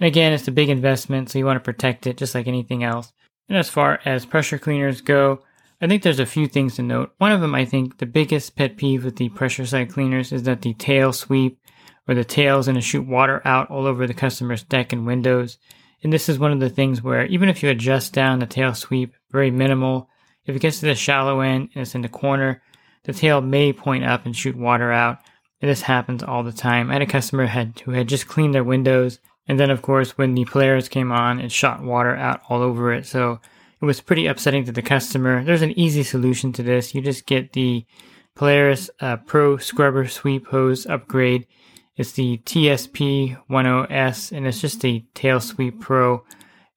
And 0.00 0.06
again, 0.06 0.32
it's 0.32 0.48
a 0.48 0.52
big 0.52 0.68
investment, 0.68 1.30
so 1.30 1.38
you 1.38 1.46
want 1.46 1.56
to 1.56 1.64
protect 1.64 2.06
it 2.06 2.16
just 2.16 2.34
like 2.34 2.46
anything 2.46 2.82
else. 2.82 3.12
And 3.48 3.56
as 3.56 3.68
far 3.68 4.00
as 4.04 4.26
pressure 4.26 4.58
cleaners 4.58 5.00
go, 5.00 5.40
I 5.80 5.86
think 5.86 6.02
there's 6.02 6.20
a 6.20 6.26
few 6.26 6.46
things 6.46 6.76
to 6.76 6.82
note. 6.82 7.12
One 7.18 7.32
of 7.32 7.40
them, 7.40 7.54
I 7.54 7.64
think, 7.64 7.98
the 7.98 8.06
biggest 8.06 8.56
pet 8.56 8.76
peeve 8.76 9.04
with 9.04 9.16
the 9.16 9.28
pressure 9.30 9.66
side 9.66 9.90
cleaners 9.90 10.32
is 10.32 10.44
that 10.44 10.62
the 10.62 10.74
tail 10.74 11.12
sweep 11.12 11.58
or 12.06 12.14
the 12.14 12.24
tail 12.24 12.58
is 12.58 12.66
going 12.66 12.76
to 12.76 12.80
shoot 12.80 13.06
water 13.06 13.42
out 13.44 13.70
all 13.70 13.86
over 13.86 14.06
the 14.06 14.14
customer's 14.14 14.62
deck 14.62 14.92
and 14.92 15.06
windows. 15.06 15.58
And 16.02 16.12
this 16.12 16.28
is 16.28 16.38
one 16.38 16.52
of 16.52 16.60
the 16.60 16.70
things 16.70 17.02
where 17.02 17.26
even 17.26 17.48
if 17.48 17.62
you 17.62 17.70
adjust 17.70 18.12
down 18.12 18.38
the 18.38 18.46
tail 18.46 18.74
sweep 18.74 19.14
very 19.30 19.50
minimal, 19.50 20.08
if 20.44 20.54
it 20.54 20.60
gets 20.60 20.80
to 20.80 20.86
the 20.86 20.94
shallow 20.94 21.40
end 21.40 21.70
and 21.74 21.82
it's 21.82 21.94
in 21.94 22.02
the 22.02 22.08
corner, 22.08 22.62
the 23.04 23.12
tail 23.12 23.40
may 23.40 23.72
point 23.72 24.04
up 24.04 24.26
and 24.26 24.36
shoot 24.36 24.56
water 24.56 24.92
out. 24.92 25.18
And 25.60 25.70
this 25.70 25.82
happens 25.82 26.22
all 26.22 26.42
the 26.42 26.52
time. 26.52 26.90
I 26.90 26.94
had 26.94 27.02
a 27.02 27.06
customer 27.06 27.46
had, 27.46 27.80
who 27.80 27.92
had 27.92 28.08
just 28.08 28.28
cleaned 28.28 28.54
their 28.54 28.64
windows, 28.64 29.18
and 29.48 29.58
then 29.58 29.70
of 29.70 29.80
course 29.80 30.18
when 30.18 30.34
the 30.34 30.44
Polaris 30.44 30.88
came 30.88 31.10
on, 31.10 31.40
it 31.40 31.50
shot 31.50 31.82
water 31.82 32.14
out 32.14 32.42
all 32.50 32.60
over 32.60 32.92
it. 32.92 33.06
So 33.06 33.40
It 33.80 33.84
was 33.84 34.00
pretty 34.00 34.26
upsetting 34.26 34.64
to 34.64 34.72
the 34.72 34.82
customer. 34.82 35.44
There's 35.44 35.62
an 35.62 35.78
easy 35.78 36.02
solution 36.02 36.52
to 36.54 36.62
this. 36.62 36.94
You 36.94 37.00
just 37.00 37.26
get 37.26 37.52
the 37.52 37.84
Polaris 38.34 38.90
uh, 39.00 39.16
Pro 39.18 39.56
Scrubber 39.56 40.08
Sweep 40.08 40.46
Hose 40.48 40.86
upgrade. 40.86 41.46
It's 41.96 42.12
the 42.12 42.38
TSP 42.38 43.36
10S, 43.48 44.32
and 44.32 44.46
it's 44.46 44.60
just 44.60 44.84
a 44.84 45.04
Tail 45.14 45.40
Sweep 45.40 45.80
Pro. 45.80 46.24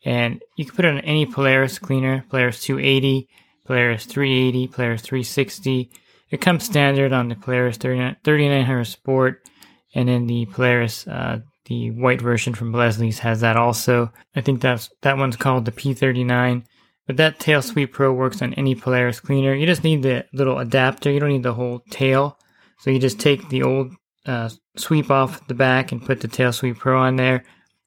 And 0.05 0.41
you 0.55 0.65
can 0.65 0.75
put 0.75 0.85
it 0.85 0.93
on 0.93 0.99
any 0.99 1.25
Polaris 1.25 1.79
cleaner, 1.79 2.23
Polaris 2.29 2.61
280, 2.61 3.27
Polaris 3.65 4.05
380, 4.05 4.67
Polaris 4.67 5.01
360. 5.01 5.91
It 6.29 6.41
comes 6.41 6.65
standard 6.65 7.13
on 7.13 7.29
the 7.29 7.35
Polaris 7.35 7.77
3900 7.77 8.85
Sport, 8.85 9.49
and 9.95 10.07
then 10.07 10.27
the 10.27 10.45
Polaris, 10.45 11.07
uh, 11.07 11.39
the 11.65 11.91
white 11.91 12.21
version 12.21 12.53
from 12.53 12.71
Leslie's 12.71 13.19
has 13.19 13.41
that 13.41 13.57
also. 13.57 14.11
I 14.35 14.41
think 14.41 14.61
that's 14.61 14.89
that 15.01 15.17
one's 15.17 15.35
called 15.35 15.65
the 15.65 15.71
P39. 15.71 16.63
But 17.07 17.17
that 17.17 17.39
Tail 17.39 17.61
Sweep 17.61 17.93
Pro 17.93 18.13
works 18.13 18.41
on 18.41 18.53
any 18.55 18.75
Polaris 18.75 19.21
cleaner. 19.21 19.55
You 19.55 19.65
just 19.65 19.83
need 19.83 20.03
the 20.03 20.25
little 20.33 20.59
adapter. 20.59 21.09
You 21.09 21.21
don't 21.21 21.29
need 21.29 21.43
the 21.43 21.53
whole 21.53 21.79
tail. 21.89 22.37
So 22.79 22.91
you 22.91 22.99
just 22.99 23.19
take 23.19 23.47
the 23.49 23.63
old 23.63 23.93
uh, 24.25 24.49
sweep 24.75 25.09
off 25.09 25.47
the 25.47 25.53
back 25.53 25.91
and 25.91 26.05
put 26.05 26.19
the 26.19 26.27
Tail 26.27 26.51
Sweep 26.51 26.77
Pro 26.77 26.99
on 26.99 27.15
there. 27.15 27.43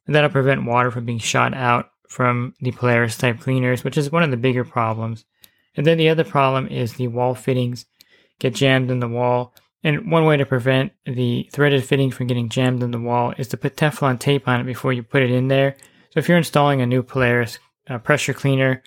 And 0.06 0.14
that'll 0.14 0.30
prevent 0.30 0.64
water 0.64 0.90
from 0.90 1.04
being 1.04 1.18
shot 1.18 1.54
out 1.54 1.90
from 2.08 2.54
the 2.60 2.72
Polaris 2.72 3.16
type 3.16 3.40
cleaners, 3.40 3.84
which 3.84 3.98
is 3.98 4.10
one 4.10 4.22
of 4.22 4.30
the 4.30 4.36
bigger 4.36 4.64
problems. 4.64 5.24
And 5.76 5.86
then 5.86 5.98
the 5.98 6.08
other 6.08 6.24
problem 6.24 6.66
is 6.66 6.94
the 6.94 7.06
wall 7.08 7.34
fittings 7.34 7.86
get 8.40 8.54
jammed 8.54 8.90
in 8.90 9.00
the 9.00 9.08
wall. 9.08 9.54
And 9.84 10.10
one 10.10 10.24
way 10.24 10.36
to 10.36 10.44
prevent 10.44 10.92
the 11.06 11.48
threaded 11.52 11.84
fitting 11.84 12.10
from 12.10 12.26
getting 12.26 12.48
jammed 12.48 12.82
in 12.82 12.90
the 12.90 13.00
wall 13.00 13.32
is 13.38 13.48
to 13.48 13.56
put 13.56 13.76
Teflon 13.76 14.18
tape 14.18 14.48
on 14.48 14.60
it 14.60 14.64
before 14.64 14.92
you 14.92 15.02
put 15.02 15.22
it 15.22 15.30
in 15.30 15.48
there. 15.48 15.76
So 16.10 16.18
if 16.18 16.28
you're 16.28 16.38
installing 16.38 16.80
a 16.80 16.86
new 16.86 17.02
Polaris 17.02 17.58
uh, 17.88 17.98
pressure 17.98 18.34
cleaner 18.34 18.82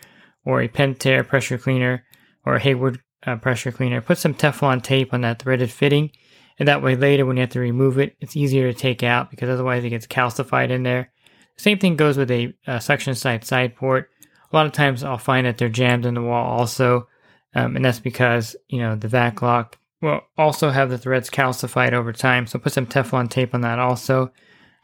or 0.45 0.61
a 0.61 0.67
Pentair 0.67 1.27
pressure 1.27 1.57
cleaner 1.57 2.05
or 2.45 2.55
a 2.55 2.59
Hayward 2.59 2.99
uh, 3.25 3.35
pressure 3.37 3.71
cleaner, 3.71 4.01
put 4.01 4.17
some 4.17 4.33
Teflon 4.33 4.81
tape 4.83 5.13
on 5.13 5.21
that 5.21 5.39
threaded 5.39 5.71
fitting. 5.71 6.11
And 6.59 6.67
that 6.67 6.83
way 6.83 6.95
later 6.95 7.25
when 7.25 7.37
you 7.37 7.41
have 7.41 7.49
to 7.51 7.59
remove 7.59 7.97
it, 7.97 8.15
it's 8.19 8.35
easier 8.35 8.71
to 8.71 8.77
take 8.77 9.03
out 9.03 9.31
because 9.31 9.49
otherwise 9.49 9.83
it 9.83 9.89
gets 9.89 10.07
calcified 10.07 10.69
in 10.69 10.83
there. 10.83 11.11
Same 11.57 11.79
thing 11.79 11.95
goes 11.95 12.17
with 12.17 12.31
a, 12.31 12.53
a 12.67 12.81
suction 12.81 13.15
side 13.15 13.45
side 13.45 13.75
port. 13.75 14.09
A 14.51 14.55
lot 14.55 14.65
of 14.65 14.71
times 14.71 15.03
I'll 15.03 15.17
find 15.17 15.47
that 15.47 15.57
they're 15.57 15.69
jammed 15.69 16.05
in 16.05 16.13
the 16.13 16.21
wall 16.21 16.59
also. 16.59 17.07
Um, 17.55 17.75
and 17.75 17.85
that's 17.85 17.99
because, 17.99 18.55
you 18.67 18.79
know, 18.79 18.95
the 18.95 19.07
vac 19.07 19.41
lock 19.41 19.77
will 20.01 20.21
also 20.37 20.69
have 20.69 20.89
the 20.89 20.97
threads 20.97 21.29
calcified 21.29 21.93
over 21.93 22.11
time. 22.11 22.45
So 22.47 22.59
put 22.59 22.73
some 22.73 22.85
Teflon 22.85 23.29
tape 23.29 23.53
on 23.53 23.61
that 23.61 23.79
also. 23.79 24.31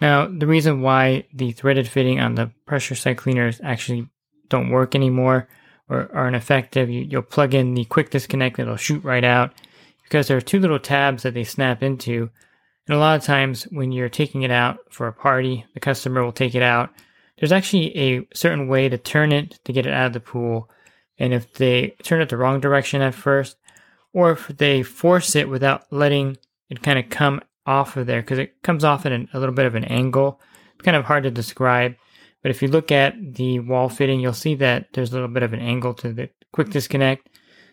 Now, 0.02 0.28
the 0.28 0.48
reason 0.48 0.82
why 0.82 1.26
the 1.34 1.52
threaded 1.52 1.88
fitting 1.88 2.20
on 2.20 2.36
the 2.36 2.52
pressure 2.66 2.96
side 2.96 3.18
cleaner 3.18 3.48
is 3.48 3.60
actually 3.64 4.08
don't 4.50 4.70
work 4.70 4.96
anymore 4.96 5.48
or 5.90 6.10
are 6.14 6.28
ineffective, 6.28 6.90
you, 6.90 7.08
will 7.12 7.24
plug 7.24 7.54
in 7.54 7.74
the 7.74 7.86
quick 7.86 8.12
disconnect, 8.12 8.60
it'll 8.60 8.76
shoot 8.76 9.04
right 9.04 9.24
out 9.24 9.54
because 10.04 10.28
there 10.28 10.38
are 10.38 10.42
two 10.42 10.60
little 10.60 10.80
tabs 10.80 11.24
that 11.24 11.34
they 11.34 11.44
snap 11.44 11.84
into. 11.84 12.30
And 12.88 12.96
a 12.96 13.00
lot 13.00 13.18
of 13.18 13.24
times 13.24 13.64
when 13.64 13.92
you're 13.92 14.10
taking 14.10 14.42
it 14.42 14.52
out 14.52 14.80
for 14.90 15.08
a 15.08 15.14
party, 15.14 15.66
the 15.74 15.80
customer 15.80 16.24
will 16.24 16.32
take 16.32 16.56
it 16.56 16.64
out. 16.64 16.90
There's 17.38 17.52
actually 17.52 17.96
a 17.98 18.28
certain 18.34 18.68
way 18.68 18.90
to 18.90 18.98
turn 18.98 19.32
it 19.32 19.60
to 19.66 19.74
get 19.74 19.86
it 19.86 19.94
out 19.94 20.08
of 20.08 20.14
the 20.14 20.20
pool. 20.20 20.70
And 21.18 21.34
if 21.34 21.54
they 21.54 21.96
turn 22.04 22.22
it 22.22 22.30
the 22.30 22.38
wrong 22.38 22.60
direction 22.60 23.02
at 23.02 23.14
first, 23.14 23.58
or 24.14 24.32
if 24.32 24.48
they 24.48 24.82
force 24.84 25.36
it 25.36 25.48
without 25.48 25.92
letting 25.92 26.38
it 26.70 26.82
kind 26.82 26.98
of 26.98 27.10
come 27.10 27.42
off 27.66 27.96
of 27.96 28.08
there, 28.08 28.22
because 28.22 28.40
it 28.40 28.62
comes 28.64 28.84
off 28.84 29.06
at 29.06 29.12
an, 29.12 29.30
a 29.34 29.40
little 29.40 29.54
bit 29.54 29.66
of 29.66 29.76
an 29.76 29.86
angle, 29.86 30.42
it's 30.74 30.84
kind 30.84 30.98
of 30.98 31.06
hard 31.06 31.24
to 31.24 31.32
describe. 31.32 31.96
But 32.42 32.52
if 32.52 32.62
you 32.62 32.68
look 32.68 32.92
at 32.92 33.16
the 33.36 33.60
wall 33.60 33.90
fitting, 33.90 34.20
you'll 34.20 34.34
see 34.34 34.56
that 34.56 34.88
there's 34.94 35.12
a 35.12 35.14
little 35.14 35.28
bit 35.28 35.44
of 35.44 35.54
an 35.54 35.60
angle 35.60 35.94
to 35.96 36.14
the 36.14 36.30
quick 36.52 36.68
hmm. 36.68 36.74
disconnect. 36.74 37.30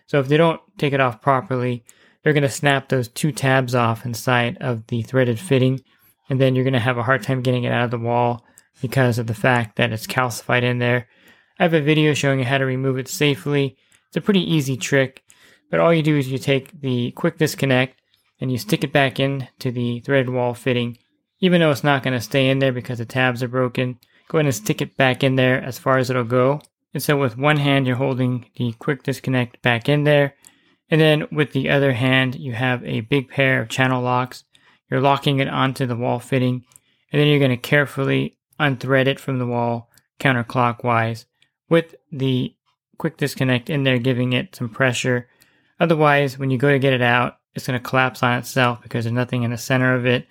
So 0.06 0.20
if 0.20 0.28
they 0.28 0.37
don't 0.37 0.61
take 0.78 0.92
it 0.92 1.00
off 1.00 1.20
properly, 1.20 1.85
they're 2.23 2.32
going 2.32 2.42
to 2.42 2.49
snap 2.49 2.88
those 2.88 3.08
two 3.08 3.32
tabs 3.32 3.75
off 3.75 4.04
inside 4.04 4.56
of 4.61 4.87
the 4.88 5.02
threaded 5.02 5.38
fitting. 5.38 5.80
And 6.28 6.40
then 6.40 6.54
you're 6.54 6.64
going 6.64 6.75
to 6.75 6.80
have 6.80 6.99
a 6.99 7.02
hard 7.02 7.23
time 7.23 7.42
getting 7.42 7.64
it 7.64 7.73
out 7.73 7.85
of 7.85 7.90
the 7.90 7.99
wall 7.99 8.44
because 8.82 9.18
of 9.18 9.26
the 9.26 9.35
fact 9.35 9.76
that 9.76 9.92
it's 9.92 10.06
calcified 10.06 10.62
in 10.62 10.78
there. 10.78 11.08
I 11.58 11.62
have 11.62 11.75
a 11.75 11.80
video 11.80 12.14
showing 12.14 12.40
you 12.40 12.44
how 12.44 12.58
to 12.58 12.66
remove 12.66 12.99
it 12.99 13.08
safely. 13.08 13.76
It's 14.08 14.16
a 14.16 14.20
pretty 14.20 14.40
easy 14.40 14.76
trick, 14.76 15.23
but 15.70 15.80
all 15.80 15.94
you 15.94 16.02
do 16.02 16.16
is 16.16 16.28
you 16.28 16.38
take 16.38 16.80
the 16.80 17.12
quick 17.12 17.38
disconnect 17.38 18.00
and 18.40 18.52
you 18.52 18.58
stick 18.58 18.85
it 18.85 18.92
back 18.92 19.18
in 19.18 19.49
to 19.61 19.70
the 19.70 20.00
threaded 20.00 20.28
wall 20.28 20.52
fitting. 20.52 20.99
Even 21.40 21.61
though 21.61 21.70
it's 21.70 21.85
not 21.85 22.02
going 22.02 22.14
to 22.14 22.20
stay 22.20 22.49
in 22.49 22.58
there 22.58 22.73
because 22.73 22.99
the 22.99 23.04
tabs 23.04 23.42
are 23.42 23.49
broken, 23.49 23.99
go 24.28 24.38
ahead 24.38 24.47
and 24.47 24.54
stick 24.54 24.80
it 24.80 24.97
back 24.97 25.23
in 25.23 25.37
there 25.37 25.62
as 25.62 25.78
far 25.78 25.99
as 25.99 26.11
it'll 26.11 26.25
go. 26.25 26.61
And 26.95 27.02
so 27.02 27.16
with 27.16 27.37
one 27.37 27.59
hand, 27.59 27.87
you're 27.87 27.97
holding 27.97 28.47
the 28.56 28.73
quick 28.73 29.02
disconnect 29.02 29.61
back 29.62 29.88
in 29.88 30.04
there. 30.04 30.35
And 30.90 31.00
then 31.00 31.26
with 31.30 31.52
the 31.52 31.68
other 31.68 31.92
hand, 31.92 32.37
you 32.37 32.52
have 32.52 32.85
a 32.85 33.00
big 33.00 33.28
pair 33.28 33.61
of 33.61 33.68
channel 33.68 34.02
locks. 34.02 34.45
You're 34.90 35.00
locking 35.00 35.40
it 35.40 35.49
onto 35.49 35.87
the 35.87 35.97
wall 35.97 36.21
fitting. 36.21 36.64
And 37.12 37.21
then 37.21 37.28
you're 37.28 37.38
going 37.38 37.50
to 37.50 37.56
carefully 37.56 38.38
unthread 38.59 39.06
it 39.06 39.21
from 39.21 39.38
the 39.38 39.47
wall 39.47 39.90
counterclockwise 40.18 41.26
with 41.68 41.95
the 42.11 42.54
quick 42.99 43.16
disconnect 43.16 43.68
in 43.68 43.83
there, 43.85 43.99
giving 43.99 44.33
it 44.33 44.56
some 44.56 44.68
pressure. 44.68 45.28
Otherwise, 45.78 46.38
when 46.38 46.50
you 46.50 46.59
go 46.59 46.71
to 46.71 46.78
get 46.78 46.95
it 46.95 47.02
out, 47.02 47.37
it's 47.54 47.66
going 47.66 47.78
to 47.78 47.88
collapse 47.88 48.23
on 48.23 48.38
itself 48.38 48.83
because 48.83 49.04
there's 49.04 49.12
nothing 49.12 49.42
in 49.42 49.50
the 49.50 49.59
center 49.59 49.95
of 49.95 50.06
it 50.06 50.26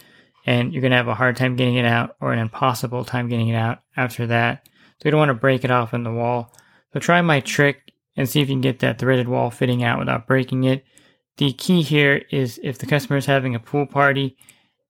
and 0.46 0.72
you're 0.72 0.82
going 0.82 0.92
to 0.92 0.98
have 0.98 1.08
a 1.08 1.16
hard 1.16 1.36
time 1.36 1.56
getting 1.56 1.76
it 1.76 1.86
out 1.86 2.16
or 2.22 2.32
an 2.32 2.40
impossible 2.40 3.04
time 3.04 3.28
getting 3.28 3.48
it 3.48 3.56
out 3.56 3.80
after 3.98 4.28
that. 4.28 4.68
So 4.98 5.06
you 5.06 5.12
don't 5.12 5.20
want 5.20 5.30
to 5.30 5.34
break 5.34 5.64
it 5.64 5.72
off 5.72 5.94
in 5.94 6.04
the 6.04 6.12
wall. 6.12 6.54
So 6.94 7.00
try 7.00 7.22
my 7.22 7.40
trick 7.40 7.92
and 8.16 8.30
see 8.30 8.42
if 8.42 8.50
you 8.50 8.54
can 8.54 8.62
get 8.62 8.80
that 8.80 9.00
threaded 9.00 9.28
wall 9.28 9.50
fitting 9.50 9.84
out 9.84 10.00
without 10.00 10.28
breaking 10.28 10.64
it. 10.64 10.86
The 11.38 11.52
key 11.52 11.82
here 11.82 12.24
is 12.32 12.60
if 12.64 12.78
the 12.78 12.86
customer 12.86 13.18
is 13.18 13.26
having 13.26 13.56
a 13.56 13.60
pool 13.60 13.86
party, 13.86 14.38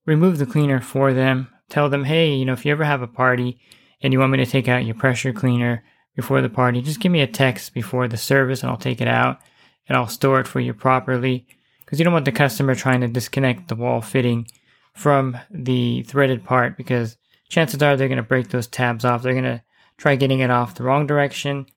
remove 0.06 0.38
the 0.38 0.46
cleaner 0.46 0.80
for 0.80 1.14
them. 1.14 1.48
Tell 1.70 1.90
them, 1.90 2.04
hey, 2.04 2.36
you 2.36 2.46
know, 2.46 2.54
if 2.54 2.66
you 2.66 2.72
ever 2.72 2.84
have 2.84 3.02
a 3.02 3.08
party 3.08 3.60
and 4.02 4.14
you 4.14 4.20
want 4.20 4.32
me 4.32 4.38
to 4.38 4.46
take 4.46 4.68
out 4.68 4.86
your 4.86 4.94
pressure 4.94 5.34
cleaner 5.34 5.84
before 6.16 6.42
the 6.42 6.50
party, 6.50 6.82
just 6.82 7.00
give 7.00 7.12
me 7.12 7.22
a 7.22 7.28
text 7.28 7.74
before 7.74 8.08
the 8.08 8.18
service 8.18 8.62
and 8.62 8.70
I'll 8.70 8.78
take 8.78 9.02
it 9.02 9.08
out 9.08 9.40
and 9.88 9.98
I'll 9.98 10.08
store 10.08 10.40
it 10.40 10.48
for 10.48 10.60
you 10.60 10.74
properly. 10.74 11.48
Because 11.84 11.98
you 11.98 12.04
don't 12.04 12.14
want 12.14 12.26
the 12.26 12.32
customer 12.32 12.76
trying 12.76 13.02
to 13.02 13.08
disconnect 13.08 13.68
the 13.68 13.76
wall 13.76 14.02
fitting 14.02 14.48
from 14.96 15.38
the 15.52 16.04
threaded 16.04 16.44
part 16.44 16.78
because 16.78 17.18
chances 17.50 17.82
are 17.84 17.96
they're 17.96 18.08
going 18.08 18.18
to 18.18 18.24
break 18.24 18.50
those 18.50 18.68
tabs 18.68 19.06
off. 19.06 19.22
They're 19.22 19.34
going 19.34 19.44
to 19.44 19.62
try 19.98 20.16
getting 20.16 20.40
it 20.40 20.50
off 20.50 20.76
the 20.76 20.84
wrong 20.84 21.06
direction 21.06 21.68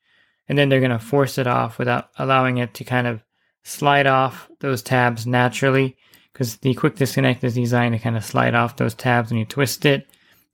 and 0.48 0.56
then 0.56 0.68
they're 0.68 0.80
going 0.80 0.90
to 0.90 0.98
force 0.98 1.37
it 1.38 1.46
off 1.46 1.78
without 1.78 2.08
allowing 2.18 2.58
it 2.58 2.75
to 2.75 2.84
kind 2.84 3.06
of 3.06 3.22
slide 3.62 4.06
off 4.06 4.48
those 4.60 4.82
tabs 4.82 5.26
naturally 5.26 5.96
because 6.32 6.56
the 6.58 6.75
quick 6.75 6.96
disconnect 6.96 7.44
is 7.44 7.54
designed 7.54 7.94
to 7.94 7.98
kind 7.98 8.16
of 8.16 8.25
slide 8.25 8.54
off 8.54 8.76
those 8.76 8.94
tabs 8.94 9.30
when 9.30 9.38
you 9.38 9.44
twist 9.44 9.84
it. 9.84 10.06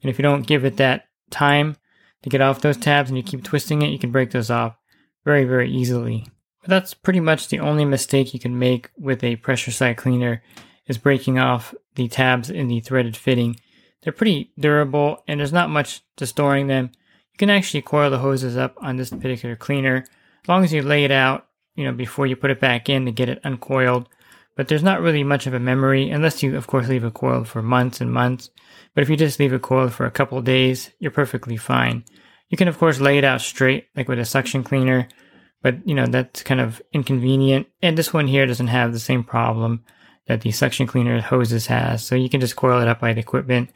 And 0.02 0.10
if 0.10 0.18
you 0.18 0.22
don't 0.22 0.46
give 0.46 0.64
it 0.64 0.78
that 0.78 1.06
time 1.30 1.76
to 2.22 2.30
get 2.30 2.40
off 2.40 2.60
those 2.60 2.76
tabs 2.76 3.10
and 3.10 3.16
you 3.16 3.22
keep 3.22 3.44
twisting 3.44 3.82
it, 3.82 3.90
you 3.90 3.98
can 3.98 4.10
break 4.10 4.30
those 4.30 4.50
off 4.50 4.76
very, 5.24 5.44
very 5.44 5.70
easily. 5.70 6.26
But 6.62 6.70
that's 6.70 6.94
pretty 6.94 7.20
much 7.20 7.48
the 7.48 7.60
only 7.60 7.84
mistake 7.84 8.32
you 8.32 8.40
can 8.40 8.58
make 8.58 8.90
with 8.98 9.22
a 9.22 9.36
pressure 9.36 9.70
side 9.70 9.98
cleaner 9.98 10.42
is 10.86 10.98
breaking 10.98 11.38
off 11.38 11.74
the 11.94 12.08
tabs 12.08 12.50
in 12.50 12.68
the 12.68 12.80
threaded 12.80 13.16
fitting. 13.16 13.56
They're 14.02 14.12
pretty 14.12 14.52
durable 14.58 15.22
and 15.26 15.40
there's 15.40 15.52
not 15.52 15.70
much 15.70 16.02
to 16.16 16.26
storing 16.26 16.66
them. 16.66 16.90
You 17.32 17.38
can 17.38 17.50
actually 17.50 17.82
coil 17.82 18.10
the 18.10 18.18
hoses 18.18 18.56
up 18.56 18.76
on 18.80 18.96
this 18.96 19.10
particular 19.10 19.56
cleaner 19.56 20.04
as 20.42 20.48
long 20.48 20.62
as 20.62 20.72
you 20.72 20.82
lay 20.82 21.04
it 21.04 21.10
out, 21.10 21.46
you 21.74 21.84
know, 21.84 21.92
before 21.92 22.26
you 22.26 22.36
put 22.36 22.50
it 22.50 22.60
back 22.60 22.88
in 22.88 23.06
to 23.06 23.12
get 23.12 23.28
it 23.28 23.40
uncoiled. 23.44 24.08
But 24.56 24.68
there's 24.68 24.82
not 24.82 25.00
really 25.00 25.24
much 25.24 25.46
of 25.46 25.54
a 25.54 25.58
memory 25.58 26.10
unless 26.10 26.42
you, 26.42 26.56
of 26.56 26.66
course, 26.66 26.86
leave 26.86 27.02
it 27.02 27.14
coiled 27.14 27.48
for 27.48 27.62
months 27.62 28.00
and 28.00 28.12
months. 28.12 28.50
But 28.94 29.02
if 29.02 29.10
you 29.10 29.16
just 29.16 29.40
leave 29.40 29.52
it 29.52 29.62
coiled 29.62 29.92
for 29.92 30.06
a 30.06 30.12
couple 30.12 30.40
days, 30.42 30.90
you're 31.00 31.10
perfectly 31.10 31.56
fine. 31.56 32.04
You 32.50 32.56
can, 32.56 32.68
of 32.68 32.78
course, 32.78 33.00
lay 33.00 33.18
it 33.18 33.24
out 33.24 33.40
straight, 33.40 33.88
like 33.96 34.06
with 34.06 34.20
a 34.20 34.24
suction 34.24 34.62
cleaner, 34.62 35.08
but 35.62 35.88
you 35.88 35.94
know, 35.94 36.06
that's 36.06 36.42
kind 36.42 36.60
of 36.60 36.80
inconvenient. 36.92 37.66
And 37.82 37.98
this 37.98 38.12
one 38.12 38.28
here 38.28 38.46
doesn't 38.46 38.68
have 38.68 38.92
the 38.92 39.00
same 39.00 39.24
problem 39.24 39.82
that 40.26 40.40
the 40.40 40.50
suction 40.50 40.86
cleaner 40.86 41.20
hoses 41.20 41.66
has. 41.66 42.04
So 42.04 42.14
you 42.14 42.28
can 42.28 42.40
just 42.40 42.56
coil 42.56 42.80
it 42.80 42.88
up 42.88 43.00
by 43.00 43.12
the 43.12 43.20
equipment 43.20 43.70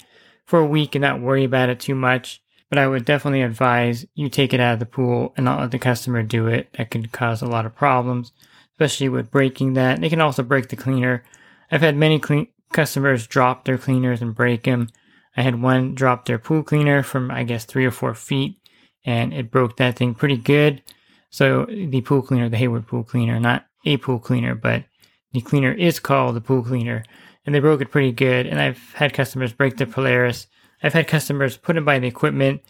for 0.44 0.58
a 0.58 0.66
week 0.66 0.94
and 0.94 1.02
not 1.02 1.20
worry 1.20 1.44
about 1.44 1.68
it 1.68 1.80
too 1.80 1.94
much. 1.94 2.42
But 2.70 2.78
I 2.78 2.86
would 2.86 3.04
definitely 3.04 3.42
advise 3.42 4.06
you 4.14 4.28
take 4.28 4.52
it 4.52 4.60
out 4.60 4.74
of 4.74 4.78
the 4.78 4.86
pool 4.86 5.32
and 5.36 5.44
not 5.44 5.60
let 5.60 5.70
the 5.70 5.78
customer 5.78 6.22
do 6.22 6.46
it. 6.48 6.68
That 6.76 6.90
could 6.90 7.12
cause 7.12 7.40
a 7.40 7.46
lot 7.46 7.64
of 7.64 7.74
problems, 7.74 8.32
especially 8.72 9.08
with 9.08 9.30
breaking 9.30 9.72
that. 9.74 10.00
They 10.00 10.10
can 10.10 10.20
also 10.20 10.42
break 10.42 10.68
the 10.68 10.76
cleaner. 10.76 11.24
I've 11.70 11.80
had 11.80 11.96
many 11.96 12.18
clean- 12.18 12.48
customers 12.72 13.26
drop 13.26 13.64
their 13.64 13.78
cleaners 13.78 14.20
and 14.20 14.34
break 14.34 14.64
them. 14.64 14.88
I 15.36 15.42
had 15.42 15.62
one 15.62 15.94
drop 15.94 16.26
their 16.26 16.38
pool 16.38 16.62
cleaner 16.62 17.02
from, 17.02 17.30
I 17.30 17.44
guess, 17.44 17.64
three 17.64 17.86
or 17.86 17.90
four 17.90 18.14
feet 18.14 18.58
and 19.04 19.32
it 19.32 19.50
broke 19.50 19.78
that 19.78 19.96
thing 19.96 20.14
pretty 20.14 20.36
good. 20.36 20.82
So 21.30 21.66
the 21.66 22.00
pool 22.02 22.20
cleaner, 22.20 22.48
the 22.48 22.56
Hayward 22.58 22.86
pool 22.86 23.04
cleaner, 23.04 23.38
not 23.40 23.66
a 23.86 23.96
pool 23.96 24.18
cleaner, 24.18 24.54
but 24.54 24.84
the 25.32 25.40
cleaner 25.40 25.72
is 25.72 26.00
called 26.00 26.36
the 26.36 26.40
pool 26.40 26.62
cleaner, 26.62 27.04
and 27.44 27.54
they 27.54 27.60
broke 27.60 27.80
it 27.80 27.90
pretty 27.90 28.12
good. 28.12 28.46
And 28.46 28.60
I've 28.60 28.92
had 28.94 29.12
customers 29.12 29.52
break 29.52 29.76
the 29.76 29.86
Polaris. 29.86 30.46
I've 30.82 30.92
had 30.92 31.08
customers 31.08 31.56
put 31.56 31.76
it 31.76 31.84
by 31.84 31.98
the 31.98 32.06
equipment 32.06 32.62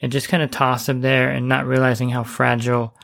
and 0.00 0.12
just 0.12 0.28
kind 0.28 0.42
of 0.42 0.50
toss 0.50 0.86
them 0.86 1.00
there 1.00 1.30
and 1.30 1.48
not 1.48 1.66
realizing 1.66 2.10
how 2.10 2.24
fragile 2.24 2.94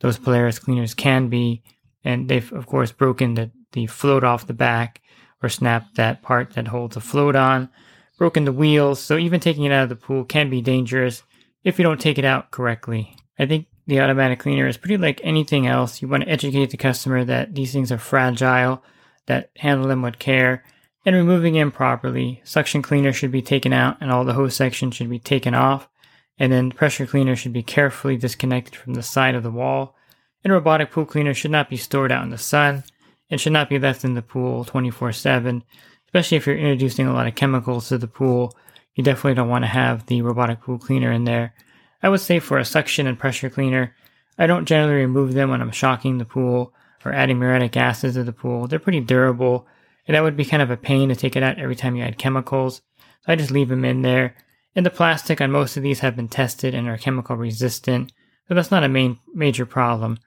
those 0.00 0.18
Polaris 0.18 0.58
cleaners 0.58 0.94
can 0.94 1.28
be. 1.28 1.62
And 2.04 2.28
they've, 2.28 2.52
of 2.52 2.66
course, 2.66 2.92
broken 2.92 3.34
the, 3.34 3.50
the 3.72 3.86
float 3.86 4.24
off 4.24 4.46
the 4.46 4.54
back 4.54 5.00
or 5.42 5.48
snapped 5.48 5.96
that 5.96 6.22
part 6.22 6.54
that 6.54 6.68
holds 6.68 6.94
the 6.94 7.00
float 7.00 7.36
on, 7.36 7.68
broken 8.18 8.44
the 8.44 8.52
wheels. 8.52 9.00
So 9.00 9.16
even 9.16 9.40
taking 9.40 9.64
it 9.64 9.72
out 9.72 9.84
of 9.84 9.88
the 9.88 9.96
pool 9.96 10.24
can 10.24 10.50
be 10.50 10.60
dangerous 10.60 11.22
if 11.64 11.78
you 11.78 11.84
don't 11.84 12.00
take 12.00 12.18
it 12.18 12.24
out 12.24 12.50
correctly. 12.50 13.14
I 13.38 13.46
think 13.46 13.66
the 13.88 14.00
automatic 14.00 14.38
cleaner 14.38 14.68
is 14.68 14.76
pretty 14.76 14.98
like 14.98 15.18
anything 15.24 15.66
else. 15.66 16.02
You 16.02 16.08
want 16.08 16.22
to 16.22 16.28
educate 16.28 16.70
the 16.70 16.76
customer 16.76 17.24
that 17.24 17.54
these 17.54 17.72
things 17.72 17.90
are 17.90 17.98
fragile, 17.98 18.84
that 19.26 19.50
handle 19.56 19.88
them 19.88 20.02
with 20.02 20.18
care, 20.18 20.62
and 21.06 21.16
removing 21.16 21.54
them 21.54 21.72
properly. 21.72 22.42
Suction 22.44 22.82
cleaner 22.82 23.14
should 23.14 23.32
be 23.32 23.40
taken 23.40 23.72
out 23.72 23.96
and 23.98 24.12
all 24.12 24.26
the 24.26 24.34
hose 24.34 24.54
section 24.54 24.90
should 24.90 25.08
be 25.08 25.18
taken 25.18 25.54
off. 25.54 25.88
And 26.38 26.52
then 26.52 26.70
pressure 26.70 27.06
cleaner 27.06 27.34
should 27.34 27.54
be 27.54 27.62
carefully 27.62 28.18
disconnected 28.18 28.76
from 28.76 28.92
the 28.92 29.02
side 29.02 29.34
of 29.34 29.42
the 29.42 29.50
wall. 29.50 29.96
And 30.44 30.52
robotic 30.52 30.90
pool 30.90 31.06
cleaner 31.06 31.32
should 31.32 31.50
not 31.50 31.70
be 31.70 31.78
stored 31.78 32.12
out 32.12 32.24
in 32.24 32.30
the 32.30 32.36
sun 32.36 32.84
and 33.30 33.40
should 33.40 33.54
not 33.54 33.70
be 33.70 33.78
left 33.78 34.04
in 34.04 34.12
the 34.12 34.22
pool 34.22 34.66
24 34.66 35.12
7, 35.12 35.64
especially 36.04 36.36
if 36.36 36.46
you're 36.46 36.58
introducing 36.58 37.06
a 37.06 37.14
lot 37.14 37.26
of 37.26 37.34
chemicals 37.34 37.88
to 37.88 37.96
the 37.96 38.06
pool. 38.06 38.54
You 38.94 39.02
definitely 39.02 39.34
don't 39.34 39.48
want 39.48 39.64
to 39.64 39.68
have 39.68 40.04
the 40.06 40.20
robotic 40.20 40.60
pool 40.60 40.78
cleaner 40.78 41.10
in 41.10 41.24
there. 41.24 41.54
I 42.02 42.08
would 42.08 42.20
say 42.20 42.38
for 42.38 42.58
a 42.58 42.64
suction 42.64 43.06
and 43.06 43.18
pressure 43.18 43.50
cleaner, 43.50 43.94
I 44.38 44.46
don't 44.46 44.66
generally 44.66 45.00
remove 45.00 45.34
them 45.34 45.50
when 45.50 45.60
I'm 45.60 45.72
shocking 45.72 46.18
the 46.18 46.24
pool 46.24 46.72
or 47.04 47.12
adding 47.12 47.38
muriatic 47.38 47.76
acid 47.76 48.14
to 48.14 48.24
the 48.24 48.32
pool. 48.32 48.66
They're 48.66 48.78
pretty 48.78 49.00
durable, 49.00 49.66
and 50.06 50.14
that 50.14 50.22
would 50.22 50.36
be 50.36 50.44
kind 50.44 50.62
of 50.62 50.70
a 50.70 50.76
pain 50.76 51.08
to 51.08 51.16
take 51.16 51.36
it 51.36 51.42
out 51.42 51.58
every 51.58 51.76
time 51.76 51.96
you 51.96 52.04
add 52.04 52.18
chemicals. 52.18 52.82
So 53.24 53.32
I 53.32 53.36
just 53.36 53.50
leave 53.50 53.68
them 53.68 53.84
in 53.84 54.02
there. 54.02 54.36
And 54.76 54.86
the 54.86 54.90
plastic 54.90 55.40
on 55.40 55.50
most 55.50 55.76
of 55.76 55.82
these 55.82 56.00
have 56.00 56.14
been 56.14 56.28
tested 56.28 56.74
and 56.74 56.88
are 56.88 56.96
chemical 56.96 57.36
resistant, 57.36 58.12
so 58.46 58.54
that's 58.54 58.70
not 58.70 58.84
a 58.84 58.88
main 58.88 59.18
major 59.34 59.66
problem. 59.66 60.18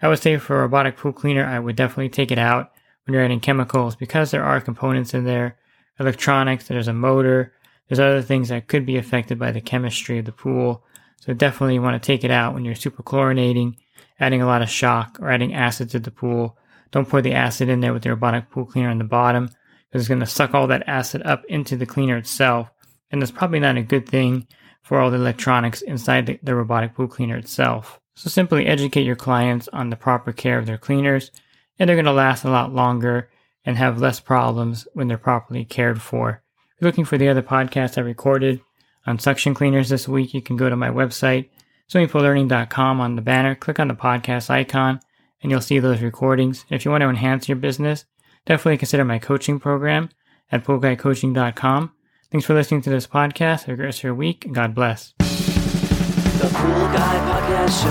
I 0.00 0.08
would 0.08 0.20
say 0.20 0.36
for 0.36 0.56
a 0.56 0.60
robotic 0.62 0.96
pool 0.96 1.12
cleaner, 1.12 1.44
I 1.44 1.58
would 1.58 1.74
definitely 1.74 2.10
take 2.10 2.30
it 2.30 2.38
out 2.38 2.70
when 3.04 3.14
you're 3.14 3.24
adding 3.24 3.40
chemicals 3.40 3.96
because 3.96 4.30
there 4.30 4.44
are 4.44 4.60
components 4.60 5.14
in 5.14 5.24
there, 5.24 5.56
electronics, 5.98 6.68
there's 6.68 6.88
a 6.88 6.92
motor, 6.92 7.52
there's 7.88 8.00
other 8.00 8.22
things 8.22 8.48
that 8.48 8.68
could 8.68 8.84
be 8.84 8.96
affected 8.96 9.38
by 9.38 9.52
the 9.52 9.60
chemistry 9.60 10.18
of 10.18 10.24
the 10.24 10.32
pool. 10.32 10.84
So 11.16 11.34
definitely 11.34 11.78
want 11.78 12.00
to 12.00 12.06
take 12.06 12.24
it 12.24 12.30
out 12.30 12.54
when 12.54 12.64
you're 12.64 12.74
superchlorinating, 12.74 13.76
adding 14.20 14.42
a 14.42 14.46
lot 14.46 14.62
of 14.62 14.70
shock, 14.70 15.18
or 15.20 15.30
adding 15.30 15.54
acid 15.54 15.90
to 15.90 15.98
the 15.98 16.10
pool. 16.10 16.56
Don't 16.92 17.08
pour 17.08 17.20
the 17.20 17.34
acid 17.34 17.68
in 17.68 17.80
there 17.80 17.92
with 17.92 18.02
the 18.02 18.10
robotic 18.10 18.50
pool 18.50 18.64
cleaner 18.64 18.90
on 18.90 18.98
the 18.98 19.04
bottom 19.04 19.50
because 19.88 20.02
it's 20.02 20.08
going 20.08 20.20
to 20.20 20.26
suck 20.26 20.54
all 20.54 20.66
that 20.68 20.88
acid 20.88 21.22
up 21.24 21.44
into 21.46 21.76
the 21.76 21.86
cleaner 21.86 22.16
itself. 22.16 22.70
And 23.10 23.20
that's 23.20 23.30
probably 23.30 23.60
not 23.60 23.76
a 23.76 23.82
good 23.82 24.08
thing 24.08 24.46
for 24.82 25.00
all 25.00 25.10
the 25.10 25.16
electronics 25.16 25.82
inside 25.82 26.26
the, 26.26 26.38
the 26.42 26.54
robotic 26.54 26.94
pool 26.94 27.08
cleaner 27.08 27.36
itself. 27.36 28.00
So 28.14 28.30
simply 28.30 28.66
educate 28.66 29.02
your 29.02 29.16
clients 29.16 29.68
on 29.72 29.90
the 29.90 29.96
proper 29.96 30.32
care 30.32 30.58
of 30.58 30.66
their 30.66 30.78
cleaners, 30.78 31.30
and 31.78 31.88
they're 31.88 31.96
going 31.96 32.06
to 32.06 32.12
last 32.12 32.44
a 32.44 32.50
lot 32.50 32.72
longer 32.72 33.28
and 33.64 33.76
have 33.76 34.00
less 34.00 34.20
problems 34.20 34.86
when 34.94 35.08
they're 35.08 35.18
properly 35.18 35.64
cared 35.64 36.00
for. 36.00 36.42
If 36.76 36.80
you're 36.80 36.88
looking 36.88 37.04
for 37.04 37.18
the 37.18 37.28
other 37.28 37.42
podcasts 37.42 37.98
I 37.98 38.02
recorded, 38.02 38.60
on 39.06 39.18
suction 39.18 39.54
cleaners 39.54 39.88
this 39.88 40.08
week, 40.08 40.34
you 40.34 40.42
can 40.42 40.56
go 40.56 40.68
to 40.68 40.76
my 40.76 40.88
website, 40.90 41.48
swimmingpoollearning.com 41.90 43.00
on 43.00 43.16
the 43.16 43.22
banner, 43.22 43.54
click 43.54 43.78
on 43.78 43.88
the 43.88 43.94
podcast 43.94 44.50
icon, 44.50 45.00
and 45.42 45.50
you'll 45.50 45.60
see 45.60 45.78
those 45.78 46.00
recordings. 46.02 46.64
If 46.70 46.84
you 46.84 46.90
want 46.90 47.02
to 47.02 47.08
enhance 47.08 47.48
your 47.48 47.56
business, 47.56 48.04
definitely 48.44 48.78
consider 48.78 49.04
my 49.04 49.18
coaching 49.18 49.60
program 49.60 50.10
at 50.50 50.64
poolguycoaching.com. 50.64 51.92
Thanks 52.30 52.46
for 52.46 52.54
listening 52.54 52.82
to 52.82 52.90
this 52.90 53.06
podcast. 53.06 53.64
Have 53.64 53.74
a 53.74 53.76
great 53.76 54.02
your 54.02 54.14
week, 54.14 54.46
God 54.52 54.74
bless. 54.74 55.14
The 55.18 56.50
Pool 56.52 56.86
Guy 56.92 57.16
Podcast 57.28 57.82
Show. 57.82 57.88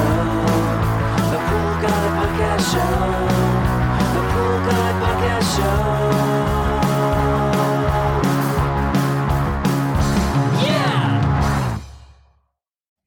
The 1.32 1.40
Pool 1.48 1.82
Guy 1.82 2.08
Podcast 2.18 2.74
Show. 2.74 2.96
The 4.14 4.24
Pool 4.32 4.58
Guy 4.70 4.92
Podcast 5.02 5.58
Show. 5.58 6.05